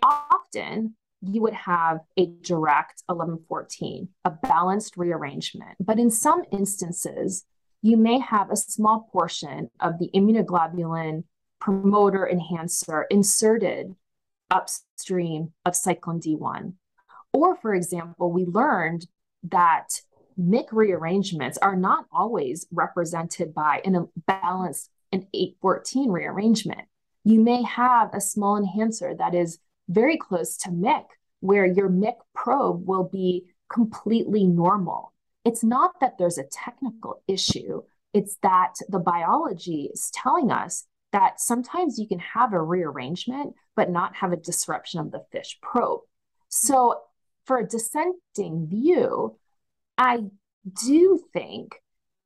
[0.02, 5.76] often you would have a direct 1114, a balanced rearrangement.
[5.80, 7.44] But in some instances,
[7.82, 11.24] you may have a small portion of the immunoglobulin
[11.68, 13.94] promoter enhancer inserted
[14.50, 16.72] upstream of cyclin D1.
[17.34, 19.06] Or, for example, we learned
[19.42, 20.00] that
[20.40, 26.88] MYC rearrangements are not always represented by an balanced an 814 rearrangement.
[27.24, 29.58] You may have a small enhancer that is
[29.90, 31.04] very close to MYC,
[31.40, 35.12] where your MYC probe will be completely normal.
[35.44, 37.82] It's not that there's a technical issue,
[38.14, 43.90] it's that the biology is telling us that sometimes you can have a rearrangement, but
[43.90, 46.00] not have a disruption of the fish probe.
[46.48, 47.00] So,
[47.44, 49.38] for a dissenting view,
[49.96, 50.24] I
[50.82, 51.76] do think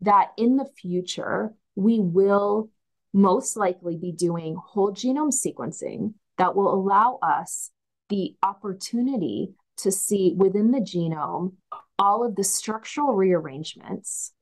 [0.01, 2.71] that in the future, we will
[3.13, 7.71] most likely be doing whole genome sequencing that will allow us
[8.09, 11.53] the opportunity to see within the genome
[11.99, 14.33] all of the structural rearrangements,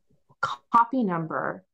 [0.41, 1.65] copy number,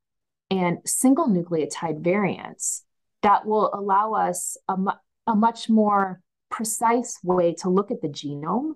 [0.50, 2.84] and single nucleotide variants
[3.22, 4.90] that will allow us a, mu-
[5.26, 8.74] a much more precise way to look at the genome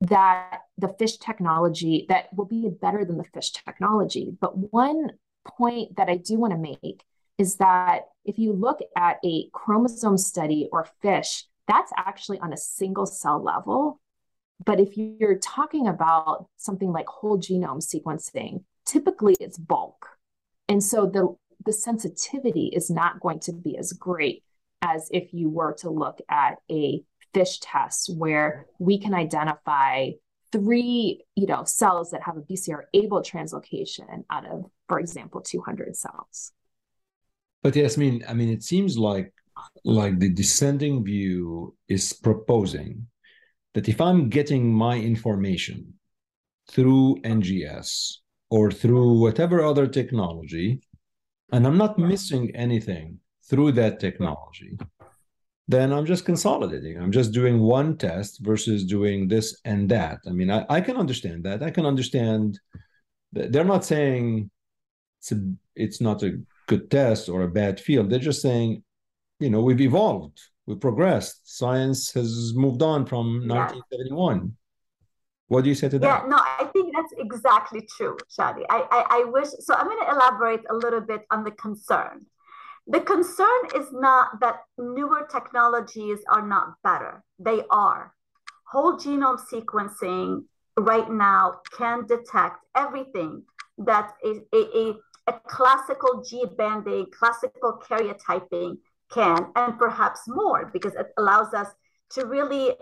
[0.00, 5.10] that the fish technology that will be better than the fish technology but one
[5.46, 7.02] point that i do want to make
[7.38, 12.56] is that if you look at a chromosome study or fish, that's actually on a
[12.56, 14.00] single cell level.
[14.64, 20.15] But if you're talking about something like whole genome sequencing, typically it's bulk.
[20.68, 24.42] And so the, the sensitivity is not going to be as great
[24.82, 27.02] as if you were to look at a
[27.32, 30.10] fish test where we can identify
[30.52, 35.96] three you know cells that have a BCR ABL translocation out of, for example, 200
[35.96, 36.52] cells.
[37.62, 39.32] But yes i mean I mean, it seems like
[39.84, 43.06] like the descending view is proposing
[43.74, 45.94] that if I'm getting my information
[46.70, 48.18] through NGS
[48.50, 50.80] or through whatever other technology,
[51.52, 54.76] and I'm not missing anything through that technology,
[55.68, 56.98] then I'm just consolidating.
[56.98, 60.20] I'm just doing one test versus doing this and that.
[60.26, 61.62] I mean, I, I can understand that.
[61.62, 62.60] I can understand
[63.32, 64.50] that they're not saying
[65.18, 65.40] it's a,
[65.74, 68.10] it's not a good test or a bad field.
[68.10, 68.84] They're just saying,
[69.40, 71.56] you know, we've evolved, we've progressed.
[71.56, 73.66] Science has moved on from yeah.
[73.66, 74.56] 1971.
[75.48, 76.06] What do you say to that?
[76.06, 78.64] Yeah, no, I think that's exactly true, Shadi.
[78.68, 79.74] I, I, I wish so.
[79.74, 82.26] I'm going to elaborate a little bit on the concern.
[82.88, 87.22] The concern is not that newer technologies are not better.
[87.38, 88.12] They are.
[88.70, 90.44] Whole genome sequencing
[90.78, 93.44] right now can detect everything
[93.78, 94.94] that a, a, a
[95.28, 98.78] a classical G banding, classical karyotyping
[99.10, 101.68] can, and perhaps more, because it allows us
[102.10, 102.74] to really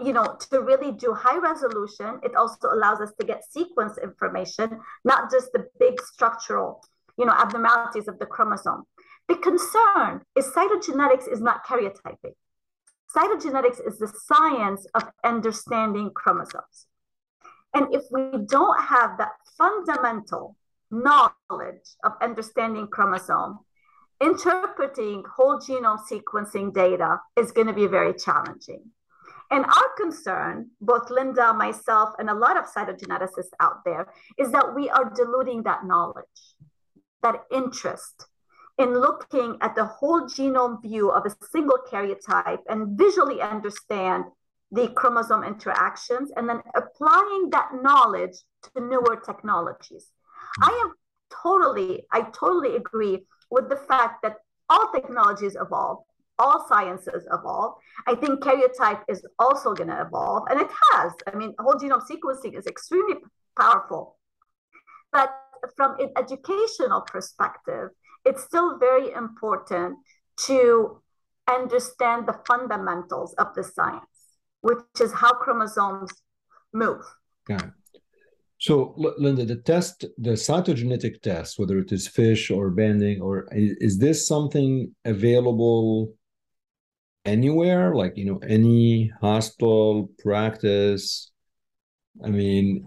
[0.00, 4.80] you know, to really do high resolution, it also allows us to get sequence information,
[5.04, 6.82] not just the big structural,
[7.16, 8.84] you know, abnormalities of the chromosome.
[9.28, 12.34] The concern is cytogenetics is not karyotyping.
[13.14, 16.86] Cytogenetics is the science of understanding chromosomes.
[17.74, 20.56] And if we don't have that fundamental
[20.90, 23.60] knowledge of understanding chromosome,
[24.20, 28.90] interpreting whole genome sequencing data is going to be very challenging.
[29.52, 34.74] And our concern, both Linda, myself, and a lot of cytogeneticists out there, is that
[34.74, 36.24] we are diluting that knowledge,
[37.22, 38.26] that interest
[38.78, 44.24] in looking at the whole genome view of a single karyotype and visually understand
[44.70, 50.06] the chromosome interactions and then applying that knowledge to newer technologies.
[50.62, 50.94] I am
[51.42, 54.36] totally, I totally agree with the fact that
[54.70, 55.98] all technologies evolve
[56.42, 57.72] all sciences evolve.
[58.06, 61.12] I think karyotype is also going to evolve, and it has.
[61.32, 63.16] I mean, whole genome sequencing is extremely
[63.58, 64.18] powerful.
[65.12, 65.30] But
[65.76, 67.90] from an educational perspective,
[68.24, 69.98] it's still very important
[70.48, 71.00] to
[71.48, 74.18] understand the fundamentals of the science,
[74.62, 76.10] which is how chromosomes
[76.72, 77.02] move.
[77.46, 77.70] Got it.
[78.58, 83.98] So, Linda, the test, the cytogenetic test, whether it is FISH or banding, or is
[83.98, 86.14] this something available
[87.24, 91.30] anywhere like you know any hospital practice
[92.24, 92.84] i mean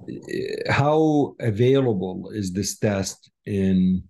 [0.69, 4.03] how available is this test in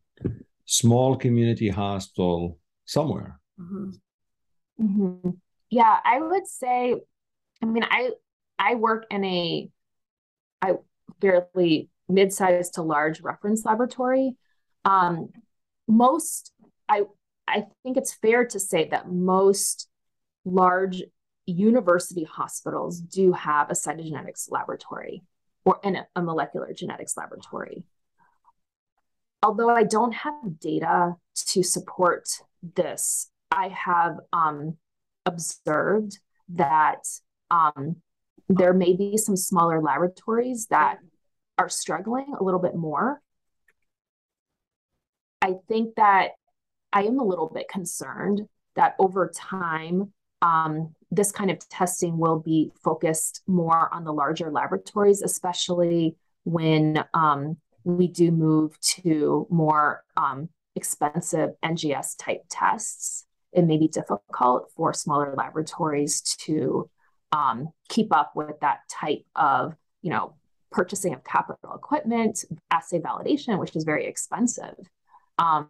[0.66, 3.92] small community hospital somewhere mm-hmm.
[4.82, 5.30] Mm-hmm.
[5.70, 6.96] yeah i would say
[7.62, 8.10] i mean i
[8.58, 9.70] i work in a
[10.62, 10.74] i
[11.22, 14.36] fairly mid-sized to large reference laboratory
[14.86, 15.30] um
[15.88, 16.52] most
[16.90, 17.04] i
[17.48, 19.88] i think it's fair to say that most
[20.46, 21.04] large
[21.46, 25.24] university hospitals do have a cytogenetics laboratory
[25.64, 27.84] or in a, a molecular genetics laboratory.
[29.43, 31.16] Although I don't have data
[31.48, 32.28] to support
[32.76, 34.78] this, I have um,
[35.26, 36.20] observed
[36.50, 37.04] that
[37.52, 37.98] um,
[38.50, 40.98] there may be some smaller laboratories that
[41.58, 43.22] are struggling a little bit more.
[45.41, 46.30] I think that
[46.91, 50.12] I am a little bit concerned that over time,
[50.46, 57.04] um, this kind of testing will be focused more on the larger laboratories, especially when
[57.16, 63.26] um, we do move to more um, expensive NGS type tests.
[63.54, 66.91] It may be difficult for smaller laboratories to
[67.32, 70.36] um, keep up with that type of, you know,
[70.72, 74.76] purchasing of capital equipment, assay validation, which is very expensive.
[75.39, 75.70] Um,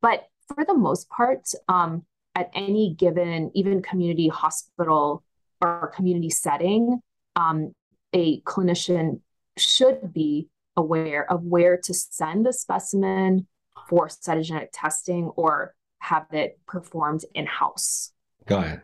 [0.00, 2.06] but for the most part, um,
[2.36, 5.24] at any given, even community hospital
[5.62, 7.00] or community setting,
[7.34, 7.74] um,
[8.12, 9.20] a clinician
[9.56, 13.46] should be aware of where to send the specimen
[13.88, 18.12] for cytogenetic testing or have it performed in house.
[18.46, 18.80] Got it.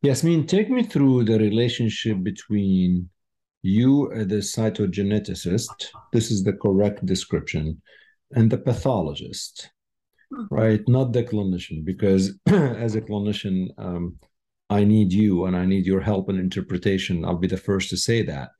[0.00, 3.10] Yasmin, take me through the relationship between
[3.62, 7.82] you, the cytogeneticist, this is the correct description,
[8.32, 9.70] and the pathologist
[10.50, 10.80] right?
[10.88, 14.16] Not the clinician, because as a clinician, um,
[14.68, 17.24] I need you and I need your help and interpretation.
[17.24, 18.50] I'll be the first to say that.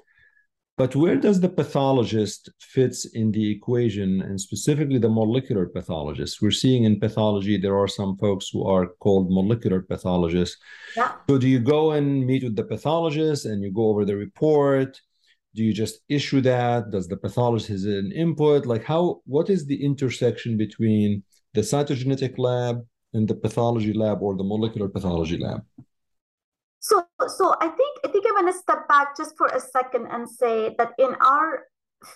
[0.78, 6.42] But where does the pathologist fits in the equation, and specifically the molecular pathologist?
[6.42, 10.58] We're seeing in pathology there are some folks who are called molecular pathologists.
[10.94, 11.12] Yeah.
[11.30, 15.00] So do you go and meet with the pathologist and you go over the report?
[15.54, 16.90] Do you just issue that?
[16.90, 18.66] Does the pathologist has an input?
[18.66, 19.22] Like how?
[19.24, 21.22] What is the intersection between
[21.56, 25.64] the cytogenetic lab and the pathology lab or the molecular pathology lab?
[26.80, 30.06] So, so I think I think I'm going to step back just for a second
[30.12, 31.64] and say that in our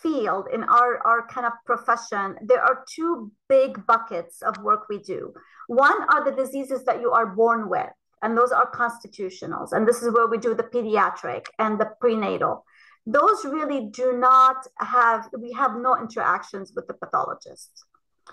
[0.02, 4.98] field, in our our kind of profession, there are two big buckets of work we
[4.98, 5.32] do.
[5.66, 10.02] One are the diseases that you are born with, and those are constitutionals, and this
[10.02, 12.64] is where we do the pediatric and the prenatal.
[13.06, 17.84] Those really do not have we have no interactions with the pathologists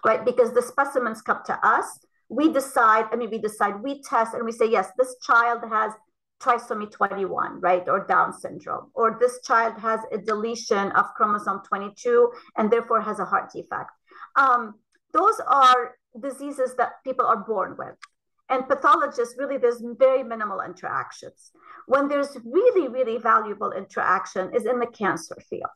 [0.06, 0.24] right?
[0.24, 4.46] Because the specimens come to us, we decide, I mean, we decide, we test, and
[4.46, 5.94] we say, yes, this child has
[6.42, 7.88] trisomy 21, right?
[7.88, 13.20] Or Down syndrome, or this child has a deletion of chromosome 22 and therefore has
[13.20, 13.92] a heart defect.
[14.36, 14.76] Um,
[15.14, 17.96] those are diseases that people are born with.
[18.50, 21.52] And pathologists, really, there's very minimal interactions.
[21.88, 25.70] When there's really, really valuable interaction is in the cancer field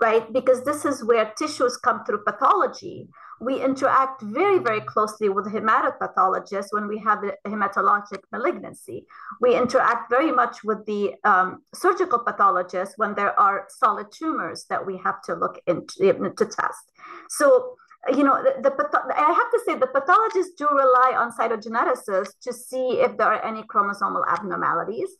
[0.00, 0.32] right?
[0.32, 3.08] Because this is where tissues come through pathology.
[3.40, 9.06] We interact very, very closely with hematopathologists when we have a hematologic malignancy.
[9.40, 14.84] We interact very much with the um, surgical pathologists when there are solid tumors that
[14.84, 16.92] we have to look into to test.
[17.28, 17.76] So
[18.14, 22.52] you know, the, the I have to say the pathologists do rely on cytogeneticists to
[22.52, 25.10] see if there are any chromosomal abnormalities.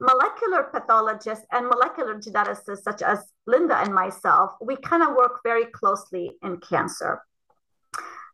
[0.00, 5.64] Molecular pathologists and molecular geneticists, such as Linda and myself, we kind of work very
[5.66, 7.20] closely in cancer.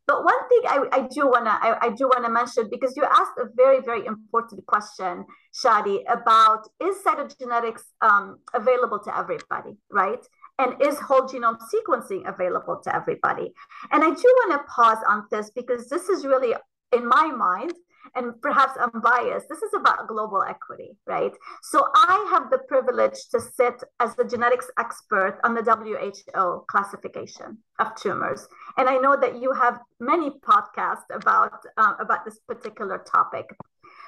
[0.07, 3.39] But one thing I, I do wanna I, I do wanna mention because you asked
[3.39, 5.25] a very very important question,
[5.55, 10.25] Shadi, about is cytogenetics um, available to everybody, right?
[10.59, 13.53] and is whole genome sequencing available to everybody?
[13.91, 16.55] And I do want to pause on this because this is really,
[16.93, 17.73] in my mind,
[18.15, 21.33] and perhaps I'm biased, this is about global equity, right?
[21.63, 27.59] So I have the privilege to sit as the genetics expert on the WHO classification
[27.79, 28.47] of tumors.
[28.77, 33.47] And I know that you have many podcasts about, uh, about this particular topic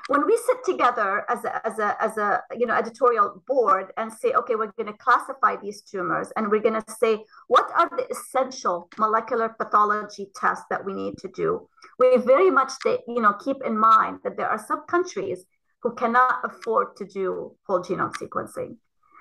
[0.09, 4.13] when we sit together as a, as a, as a you know editorial board and
[4.13, 7.91] say okay we're going to classify these tumors and we're going to say what are
[7.97, 11.69] the essential molecular pathology tests that we need to do?
[11.99, 15.45] We very much you know keep in mind that there are some countries
[15.83, 18.77] who cannot afford to do whole genome sequencing.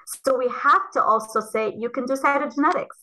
[0.08, 2.98] So we have to also say you can do cytogenetics.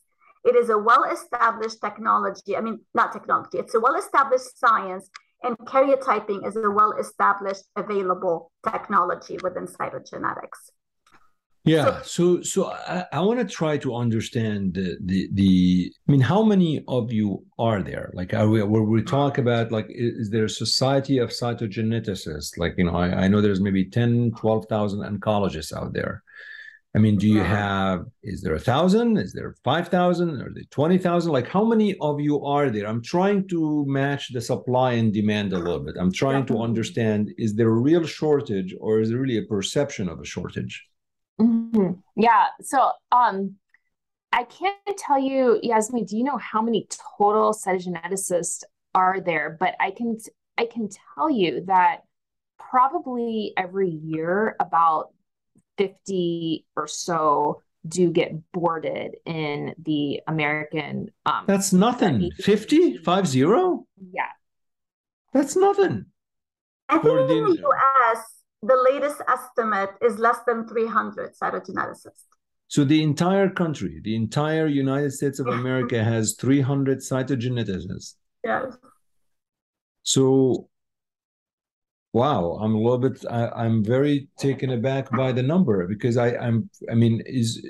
[0.44, 5.08] It is a well established technology i mean not technology it's a well established science
[5.42, 10.70] and karyotyping is a well-established available technology within cytogenetics.
[11.64, 16.20] Yeah, so so I, I want to try to understand the, the the I mean,
[16.20, 18.10] how many of you are there?
[18.14, 22.58] Like, are we where we talk about like is there a society of cytogeneticists?
[22.58, 26.24] Like, you know, I, I know there's maybe 10, 12,000 oncologists out there.
[26.94, 29.16] I mean, do you have, is there a thousand?
[29.16, 30.42] Is there 5,000?
[30.42, 31.32] Are there 20,000?
[31.32, 32.86] Like, how many of you are there?
[32.86, 35.96] I'm trying to match the supply and demand a little bit.
[35.98, 40.06] I'm trying to understand is there a real shortage or is there really a perception
[40.06, 40.86] of a shortage?
[41.40, 41.92] Mm-hmm.
[42.14, 42.48] Yeah.
[42.60, 43.56] So, um,
[44.34, 46.86] I can't tell you, Yasmin, do you know how many
[47.18, 48.64] total cytogeneticists
[48.94, 49.56] are there?
[49.58, 50.18] But I can,
[50.58, 52.02] I can tell you that
[52.58, 55.10] probably every year about
[55.82, 61.08] 50 or so do get boarded in the American.
[61.26, 62.30] Um, That's nothing.
[62.38, 62.98] 50?
[62.98, 63.86] 5 0?
[64.12, 64.22] Yeah.
[65.32, 66.06] That's nothing.
[66.88, 68.18] I think in the US,
[68.62, 72.26] the latest estimate is less than 300 cytogeneticists.
[72.68, 78.14] So the entire country, the entire United States of America has 300 cytogeneticists.
[78.44, 78.76] Yes.
[80.04, 80.68] So
[82.12, 86.36] wow i'm a little bit I, am very taken aback by the number because i
[86.36, 87.66] i'm i mean is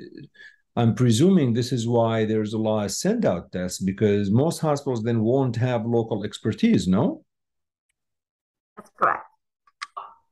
[0.77, 5.03] i'm presuming this is why there's a lot of send out tests because most hospitals
[5.03, 7.25] then won't have local expertise no?
[8.77, 9.27] That's correct.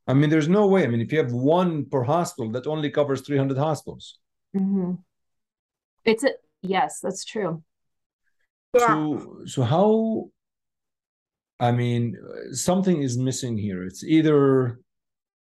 [0.07, 0.85] I mean there's no way.
[0.85, 4.19] I mean if you have one per hospital that only covers 300 hospitals.
[4.57, 4.95] Mm-hmm.
[6.05, 6.31] it's a
[6.63, 7.63] yes that's true.
[8.75, 8.87] Yeah.
[8.87, 10.31] so so how
[11.61, 12.17] I mean,
[12.53, 13.85] something is missing here.
[13.85, 14.81] It's either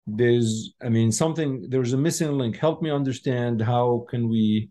[0.06, 2.56] there's, I mean, something, there's a missing link.
[2.56, 4.70] Help me understand how can we,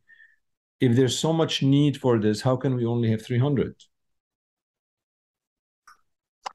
[0.79, 3.75] if there's so much need for this, how can we only have 300?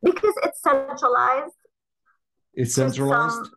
[0.03, 1.55] Because it's centralized.
[2.53, 3.51] It's centralized?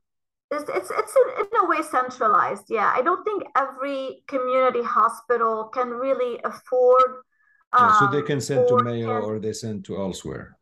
[0.52, 2.66] It's, it's, it's in, in a way centralized.
[2.70, 2.94] Yeah.
[2.96, 7.24] I don't think every community hospital can really afford.
[7.72, 10.58] Um, yeah, so they can send to Mayo can, or they send to elsewhere.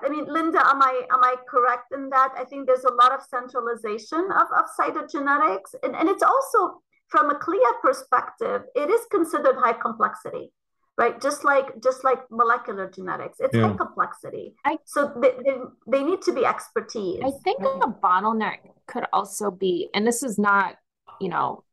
[0.00, 0.04] Correct.
[0.04, 2.32] I mean, Linda, am I am I correct in that?
[2.36, 5.74] I think there's a lot of centralization of, of cytogenetics.
[5.82, 10.52] And, and it's also from a CLIA perspective, it is considered high complexity,
[10.96, 11.20] right?
[11.20, 13.68] Just like just like molecular genetics, it's yeah.
[13.68, 14.54] high complexity.
[14.64, 17.20] I, so they, they, they need to be expertise.
[17.24, 17.80] I think right?
[17.82, 20.76] a bottleneck could also be, and this is not,
[21.20, 21.64] you know,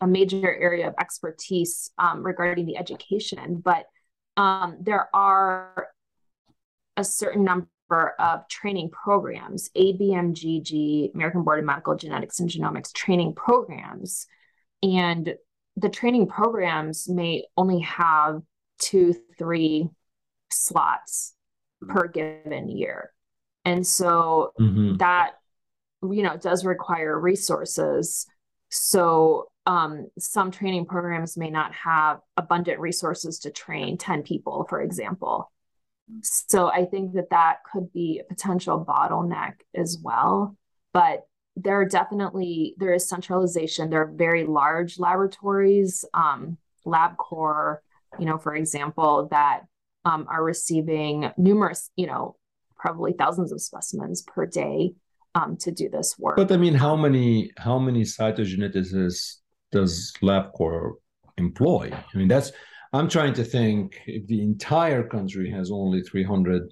[0.00, 3.86] a major area of expertise um, regarding the education, but
[4.36, 5.88] um, there are
[6.98, 13.34] a certain number of training programs, ABMGG, American Board of Medical Genetics and Genomics training
[13.34, 14.26] programs.
[14.82, 15.34] And
[15.76, 18.42] the training programs may only have
[18.80, 19.88] two, three
[20.50, 21.34] slots
[21.88, 23.12] per given year.
[23.64, 24.96] And so mm-hmm.
[24.96, 25.34] that,
[26.02, 28.26] you know, does require resources.
[28.70, 34.80] So um, some training programs may not have abundant resources to train 10 people, for
[34.80, 35.52] example.
[36.22, 40.56] So I think that that could be a potential bottleneck as well.
[40.92, 43.90] But there are definitely there is centralization.
[43.90, 46.56] There are very large laboratories, um,
[46.86, 47.78] LabCorp,
[48.18, 49.62] you know, for example, that
[50.04, 52.36] um, are receiving numerous, you know,
[52.76, 54.94] probably thousands of specimens per day
[55.34, 56.36] um, to do this work.
[56.36, 59.36] But I mean, how many how many cytogeneticists
[59.72, 60.94] does LabCorp
[61.36, 61.92] employ?
[61.92, 62.52] I mean, that's
[62.92, 66.70] I'm trying to think if the entire country has only 300,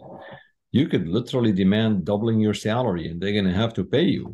[0.73, 4.33] you could literally demand doubling your salary and they're going to have to pay you.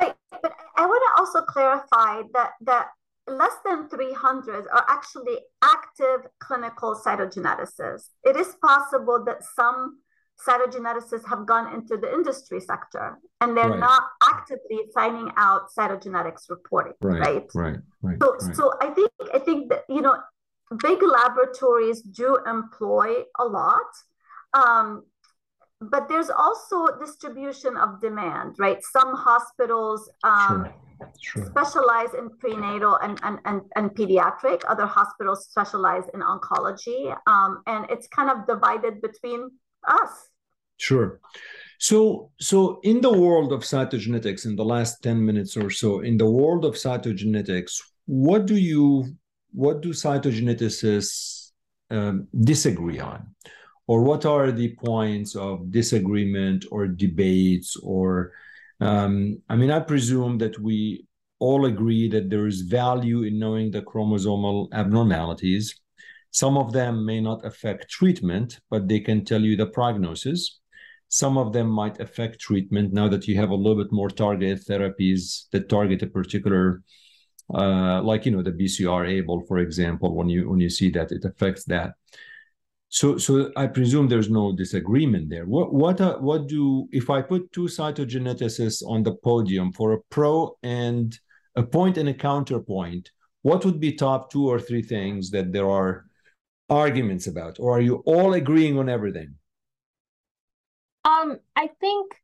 [0.00, 0.14] Right.
[0.42, 2.88] But I want to also clarify that that
[3.28, 8.08] less than 300 are actually active clinical cytogeneticists.
[8.24, 9.98] It is possible that some
[10.46, 13.78] cytogeneticists have gone into the industry sector and they're right.
[13.78, 18.56] not actively signing out cytogenetics reporting right right right, right so right.
[18.56, 20.16] so i think i think that you know
[20.80, 23.90] big laboratories do employ a lot
[24.54, 25.04] um,
[25.80, 30.74] but there's also distribution of demand right some hospitals um, sure.
[31.20, 31.46] Sure.
[31.46, 37.86] specialize in prenatal and, and, and, and pediatric other hospitals specialize in oncology um, and
[37.90, 39.50] it's kind of divided between
[39.88, 40.28] us
[40.82, 41.20] Sure.
[41.78, 46.16] So, so in the world of cytogenetics, in the last ten minutes or so, in
[46.16, 49.04] the world of cytogenetics, what do you,
[49.52, 51.50] what do cytogeneticists
[51.90, 53.34] um, disagree on,
[53.86, 57.76] or what are the points of disagreement or debates?
[57.82, 58.32] Or,
[58.80, 61.06] um, I mean, I presume that we
[61.38, 65.78] all agree that there is value in knowing the chromosomal abnormalities.
[66.30, 70.60] Some of them may not affect treatment, but they can tell you the prognosis.
[71.08, 74.64] Some of them might affect treatment now that you have a little bit more targeted
[74.64, 76.82] therapies that target a particular,
[77.54, 80.14] uh, like you know the BCR-ABL, for example.
[80.14, 81.94] When you when you see that, it affects that.
[82.88, 85.46] So so I presume there's no disagreement there.
[85.46, 90.00] What what uh, what do if I put two cytogeneticists on the podium for a
[90.10, 91.18] pro and
[91.56, 93.10] a point and a counterpoint?
[93.42, 96.04] What would be top two or three things that there are
[96.70, 99.34] arguments about, or are you all agreeing on everything?
[101.04, 102.14] Um, I think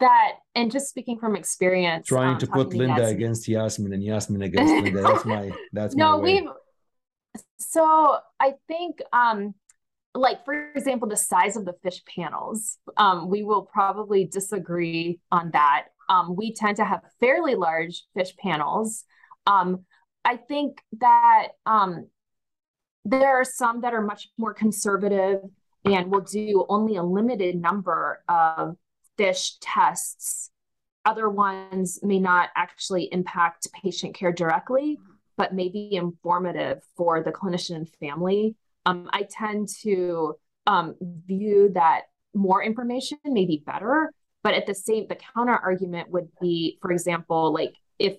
[0.00, 4.42] that, and just speaking from experience, trying um, to put Linda against Yasmin and Yasmin
[4.50, 5.02] against Linda.
[5.02, 6.18] That's my that's my no.
[6.18, 6.48] My we've
[7.58, 9.54] so I think um,
[10.14, 12.78] like for example, the size of the fish panels.
[12.96, 15.86] Um, we will probably disagree on that.
[16.08, 19.04] Um, we tend to have fairly large fish panels.
[19.46, 19.84] Um,
[20.24, 22.08] I think that um,
[23.04, 25.40] there are some that are much more conservative
[25.84, 28.76] and will do only a limited number of
[29.20, 30.50] fish tests.
[31.04, 34.98] Other ones may not actually impact patient care directly,
[35.36, 38.56] but may be informative for the clinician and family.
[38.86, 44.10] Um, I tend to um, view that more information may be better,
[44.42, 48.16] but at the same, the counter argument would be, for example, like if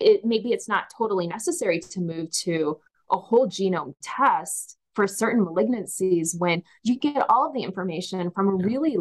[0.00, 2.78] it maybe it's not totally necessary to move to
[3.10, 8.48] a whole genome test for certain malignancies when you get all of the information from
[8.48, 8.98] a really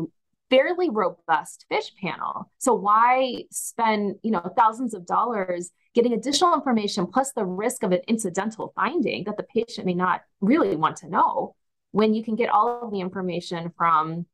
[0.52, 2.52] fairly robust fish panel.
[2.60, 7.94] So why spend, you know, thousands of dollars getting additional information plus the risk of
[7.94, 11.56] an incidental finding that the patient may not really want to know
[11.92, 14.26] when you can get all of the information from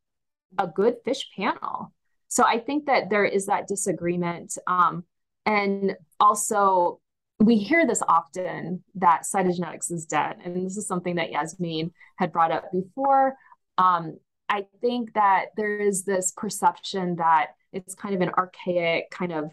[0.57, 1.93] a good fish panel.
[2.27, 4.57] So I think that there is that disagreement.
[4.67, 5.05] Um,
[5.45, 6.99] and also
[7.39, 10.37] we hear this often that cytogenetics is dead.
[10.43, 13.35] And this is something that Yasmin had brought up before.
[13.77, 14.17] Um,
[14.49, 19.51] I think that there is this perception that it's kind of an archaic kind of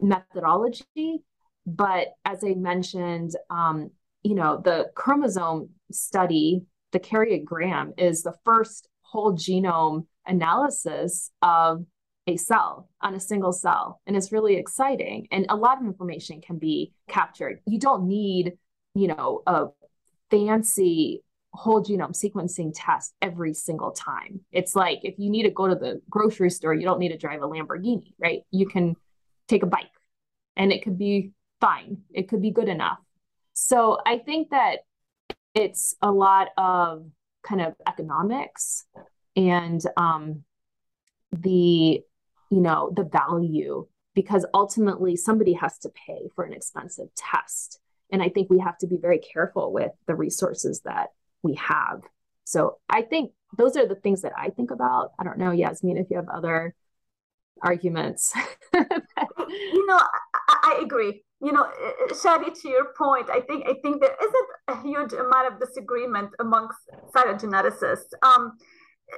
[0.00, 1.24] methodology.
[1.66, 3.90] But as I mentioned, um,
[4.22, 6.62] you know, the chromosome study,
[6.92, 11.84] the karyogram, is the first whole genome analysis of
[12.26, 16.40] a cell on a single cell and it's really exciting and a lot of information
[16.40, 18.52] can be captured you don't need
[18.94, 19.66] you know a
[20.30, 21.22] fancy
[21.52, 24.40] whole genome sequencing test every single time.
[24.52, 27.18] It's like if you need to go to the grocery store you don't need to
[27.18, 28.42] drive a lamborghini right?
[28.50, 28.96] You can
[29.48, 29.90] take a bike
[30.56, 31.98] and it could be fine.
[32.12, 32.98] It could be good enough.
[33.52, 34.80] So i think that
[35.54, 37.06] it's a lot of
[37.42, 38.84] kind of economics
[39.36, 40.44] and um,
[41.32, 42.02] the
[42.50, 47.80] you know the value because ultimately somebody has to pay for an expensive test.
[48.12, 51.10] And i think we have to be very careful with the resources that
[51.42, 52.02] we have.
[52.44, 55.12] So i think those are the things that i think about.
[55.18, 56.74] I don't know yasmin if you have other
[57.62, 58.32] arguments.
[59.50, 61.24] You know I, I, agree.
[61.40, 61.66] You know
[62.10, 66.30] shadi to your point i think i think there isn't a huge amount of disagreement
[66.38, 66.78] amongst
[67.14, 68.12] cytogeneticists.
[68.22, 68.52] Um,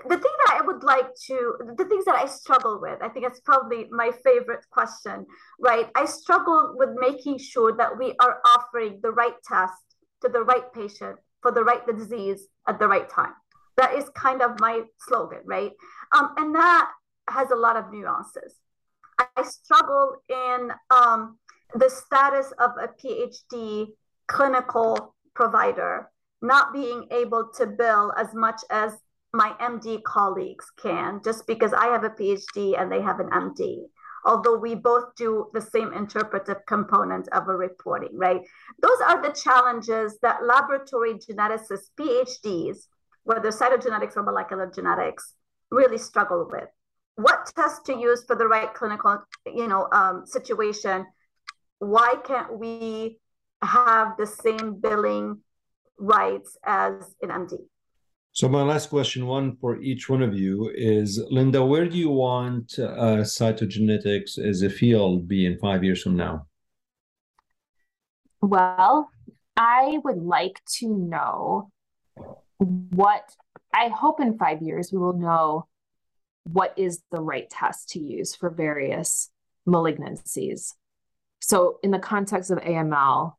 [0.08, 3.26] the thing that I would like to, the things that I struggle with, I think
[3.26, 5.26] it's probably my favorite question,
[5.60, 5.88] right?
[5.94, 9.82] I struggle with making sure that we are offering the right test
[10.22, 13.34] to the right patient for the right the disease at the right time.
[13.76, 15.72] That is kind of my slogan, right?
[16.12, 16.90] Um, and that
[17.28, 18.56] has a lot of nuances.
[19.18, 21.38] I struggle in um,
[21.74, 23.88] the status of a PhD
[24.26, 26.10] clinical provider
[26.42, 28.92] not being able to bill as much as
[29.32, 33.84] my MD colleagues can, just because I have a PhD and they have an MD.
[34.24, 38.40] Although we both do the same interpretive component of a reporting, right?
[38.80, 42.86] Those are the challenges that laboratory geneticists, PhDs,
[43.24, 45.34] whether cytogenetics or molecular genetics,
[45.70, 46.68] really struggle with.
[47.16, 51.06] What test to use for the right clinical, you know, um, situation?
[51.78, 53.18] Why can't we
[53.62, 55.40] have the same billing
[55.98, 57.58] rights as an MD?
[58.34, 62.08] So my last question, one for each one of you, is Linda, where do you
[62.08, 66.46] want uh, cytogenetics as a field be in five years from now?
[68.40, 69.10] Well,
[69.54, 71.70] I would like to know
[72.58, 73.36] what
[73.74, 75.66] I hope in five years we will know
[76.44, 79.30] what is the right test to use for various
[79.68, 80.72] malignancies.
[81.40, 83.34] So, in the context of AML,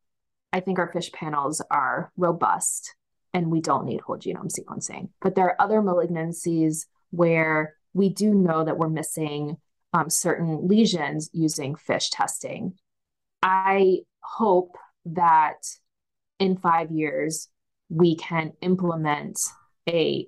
[0.52, 2.94] I think our FISH panels are robust
[3.34, 5.10] and we don't need whole genome sequencing.
[5.22, 9.58] But there are other malignancies where we do know that we're missing
[9.94, 12.74] um, certain lesions using FISH testing.
[13.42, 15.58] I hope that
[16.40, 17.50] in five years,
[17.90, 19.40] we can implement
[19.88, 20.28] a,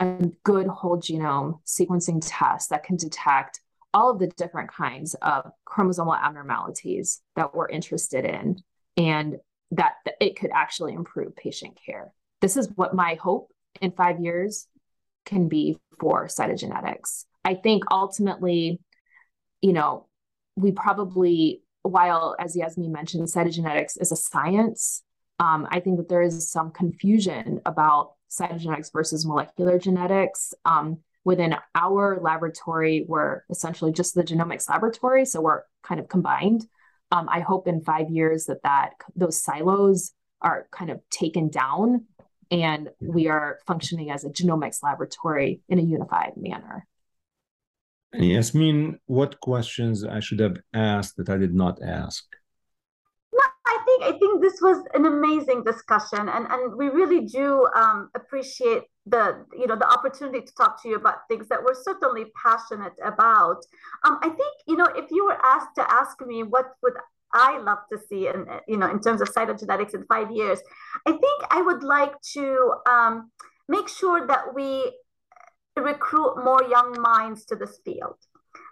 [0.00, 3.60] a good whole genome sequencing test that can detect
[3.92, 8.56] all of the different kinds of chromosomal abnormalities that we're interested in
[8.96, 9.36] and
[9.70, 12.12] that, that it could actually improve patient care
[12.44, 14.68] this is what my hope in five years
[15.24, 17.24] can be for cytogenetics.
[17.42, 18.80] I think ultimately,
[19.62, 20.08] you know,
[20.54, 25.02] we probably, while as Yasmin mentioned, cytogenetics is a science,
[25.40, 30.52] um, I think that there is some confusion about cytogenetics versus molecular genetics.
[30.66, 36.66] Um, within our laboratory, we're essentially just the genomics laboratory, so we're kind of combined.
[37.10, 42.04] Um, I hope in five years that that those silos are kind of taken down
[42.62, 46.86] and we are functioning as a genomics laboratory in a unified manner.
[48.14, 52.24] Yasmin, what questions I should have asked that I did not ask?
[53.32, 57.66] No, I think I think this was an amazing discussion, and and we really do
[57.74, 61.74] um, appreciate the you know the opportunity to talk to you about things that we're
[61.74, 63.58] certainly passionate about.
[64.04, 66.94] Um, I think you know if you were asked to ask me what would
[67.34, 70.60] I love to see in you know in terms of cytogenetics in five years.
[71.06, 73.30] I think I would like to um,
[73.68, 74.92] make sure that we
[75.76, 78.16] recruit more young minds to this field.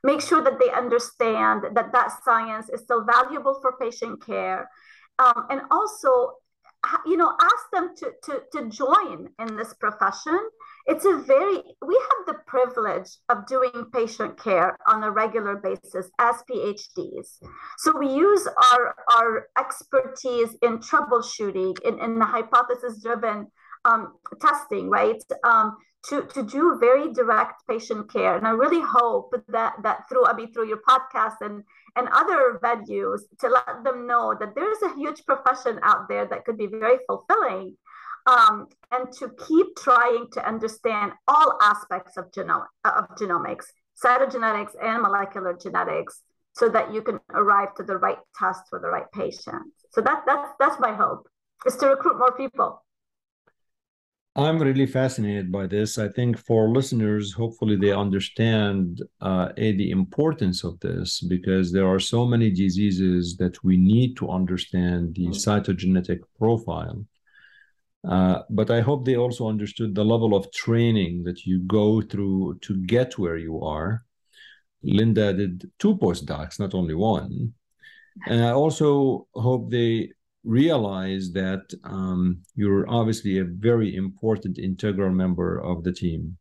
[0.05, 4.71] Make sure that they understand that that science is still valuable for patient care,
[5.19, 6.35] um, and also
[7.07, 10.39] you know ask them to, to to join in this profession.
[10.87, 16.11] It's a very we have the privilege of doing patient care on a regular basis
[16.19, 17.39] as phds
[17.79, 23.47] so we use our our expertise in troubleshooting in, in the hypothesis driven
[23.85, 25.23] um, testing right?
[25.45, 25.77] Um,
[26.09, 28.37] to, to do very direct patient care.
[28.37, 31.63] And i really hope that that through i mean through your podcast and
[31.97, 36.45] and other venues to let them know that there's a huge profession out there that
[36.45, 37.77] could be very fulfilling
[38.27, 43.67] um, and to keep trying to understand all aspects of, genome, of genomics,
[44.03, 46.23] cytogenetics and molecular genetics,
[46.55, 49.73] so that you can arrive to the right test for the right patient.
[49.91, 51.27] So that, that's, that's my hope,
[51.67, 52.85] is to recruit more people.
[54.35, 55.99] I'm really fascinated by this.
[55.99, 61.87] I think for listeners, hopefully they understand uh, a, the importance of this because there
[61.87, 67.05] are so many diseases that we need to understand the cytogenetic profile.
[68.09, 72.59] Uh, but I hope they also understood the level of training that you go through
[72.63, 74.03] to get where you are.
[74.83, 77.53] Linda did two postdocs, not only one.
[78.27, 80.13] And I also hope they
[80.45, 86.37] realize that um, you're obviously a very important integral member of the team.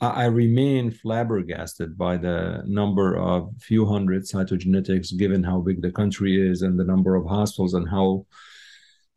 [0.00, 5.92] I, I remain flabbergasted by the number of few hundred cytogenetics, given how big the
[5.92, 8.26] country is and the number of hospitals and how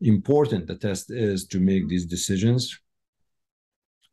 [0.01, 2.77] important the test is to make these decisions.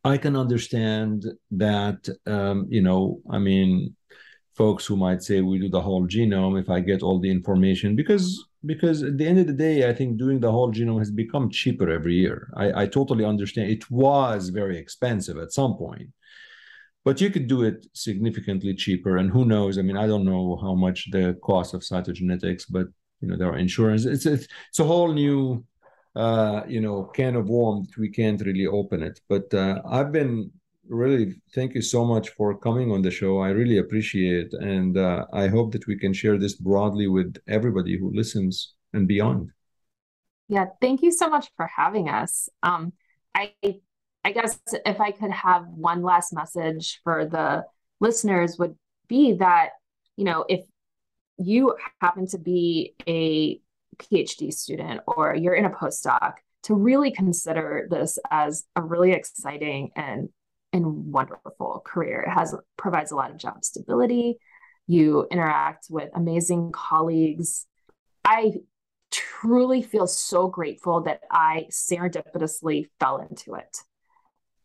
[0.03, 3.97] I can understand that, um, you know, I mean,
[4.61, 7.97] folks who might say we do the whole genome if I get all the information
[7.97, 8.25] because
[8.73, 11.49] because at the end of the day, I think doing the whole genome has become
[11.49, 12.39] cheaper every year.
[12.65, 13.71] I, I totally understand.
[13.71, 16.09] It was very expensive at some point,
[17.07, 19.17] but you could do it significantly cheaper.
[19.17, 19.79] And who knows?
[19.79, 22.87] I mean, I don't know how much the cost of cytogenetics, but
[23.23, 24.05] you know, there are insurance.
[24.05, 25.65] It's it's, it's a whole new
[26.15, 27.89] uh, you know can of worms.
[27.97, 29.17] We can't really open it.
[29.27, 30.51] But uh, I've been
[30.91, 33.39] really thank you so much for coming on the show.
[33.39, 34.55] I really appreciate, it.
[34.55, 39.07] and uh, I hope that we can share this broadly with everybody who listens and
[39.07, 39.51] beyond.
[40.49, 42.49] Yeah, thank you so much for having us.
[42.63, 42.93] Um,
[43.35, 43.53] I
[44.25, 47.65] I guess if I could have one last message for the
[48.01, 48.77] listeners would
[49.09, 49.71] be that
[50.17, 50.61] you know if
[51.39, 53.61] you happen to be a
[53.97, 56.35] PhD student or you're in a postdoc
[56.65, 60.29] to really consider this as a really exciting and
[60.73, 62.23] and wonderful career.
[62.23, 64.39] It has provides a lot of job stability.
[64.87, 67.67] You interact with amazing colleagues.
[68.25, 68.55] I
[69.11, 73.79] truly feel so grateful that I serendipitously fell into it.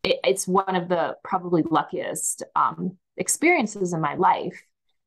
[0.03, 4.61] it it's one of the probably luckiest um, experiences in my life.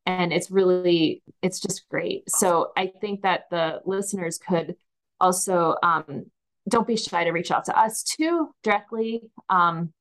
[0.07, 2.30] And it's really, it's just great.
[2.30, 4.74] So I think that the listeners could
[5.20, 6.26] also um,
[6.68, 9.22] don't be shy to reach out to us too directly.
[9.51, 9.92] Um,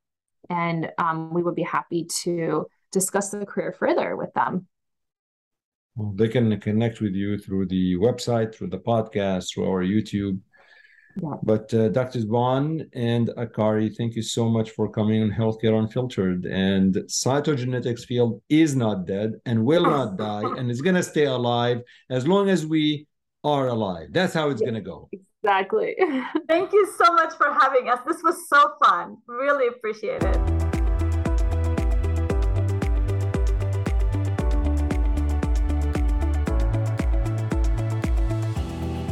[0.49, 4.67] and um, we would be happy to discuss the career further with them.
[5.95, 10.39] Well, they can connect with you through the website, through the podcast, through our YouTube.
[11.21, 11.33] Yeah.
[11.41, 12.19] But uh, Dr.
[12.25, 16.45] Baughn and Akkari, thank you so much for coming on Healthcare Unfiltered.
[16.45, 21.25] And cytogenetics field is not dead and will not die, and it's going to stay
[21.25, 21.81] alive
[22.11, 23.07] as long as we
[23.43, 24.09] are alive.
[24.11, 24.69] That's how it's yeah.
[24.69, 25.09] going to go.
[25.47, 25.95] Exactly.
[26.49, 27.99] Thank you so much for having us.
[28.05, 29.15] This was so fun.
[29.27, 30.35] Really appreciate it.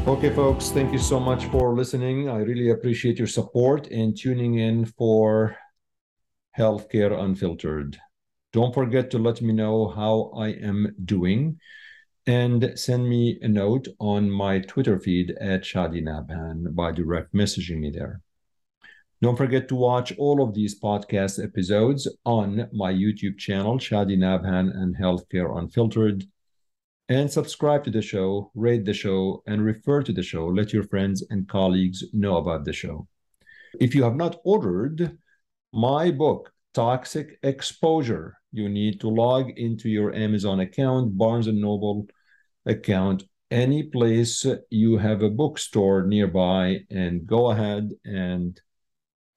[0.06, 2.30] Okay, folks, thank you so much for listening.
[2.30, 5.56] I really appreciate your support and tuning in for
[6.58, 7.98] Healthcare Unfiltered.
[8.52, 11.60] Don't forget to let me know how I am doing
[12.28, 17.80] and send me a note on my Twitter feed at Shadi Nabhan by direct messaging
[17.80, 18.22] me there.
[19.22, 24.76] Don't forget to watch all of these podcast episodes on my YouTube channel, Shadi Nabhan
[24.76, 26.26] and Healthcare Unfiltered.
[27.08, 30.48] And subscribe to the show, rate the show, and refer to the show.
[30.48, 33.08] Let your friends and colleagues know about the show.
[33.80, 35.18] If you have not ordered
[35.72, 42.08] my book, Toxic Exposure, you need to log into your Amazon account, Barnes and Noble,
[42.66, 48.60] account any place you have a bookstore nearby and go ahead and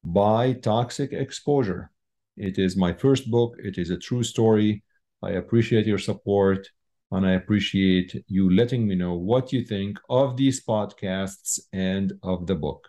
[0.03, 1.91] buy Toxic Exposure.
[2.37, 3.55] It is my first book.
[3.59, 4.83] It is a true story.
[5.21, 6.67] I appreciate your support
[7.11, 12.47] and I appreciate you letting me know what you think of these podcasts and of
[12.47, 12.87] the book.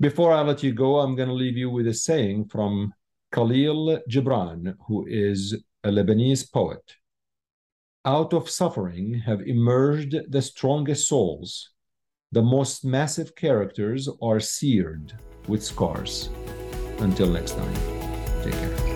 [0.00, 2.94] Before I let you go, I'm going to leave you with a saying from
[3.32, 6.82] Khalil Gibran, who is a Lebanese poet
[8.08, 11.72] out of suffering have emerged the strongest souls.
[12.32, 15.12] The most massive characters are seared
[15.46, 16.30] with scars.
[17.00, 17.74] Until next time,
[18.42, 18.87] take care.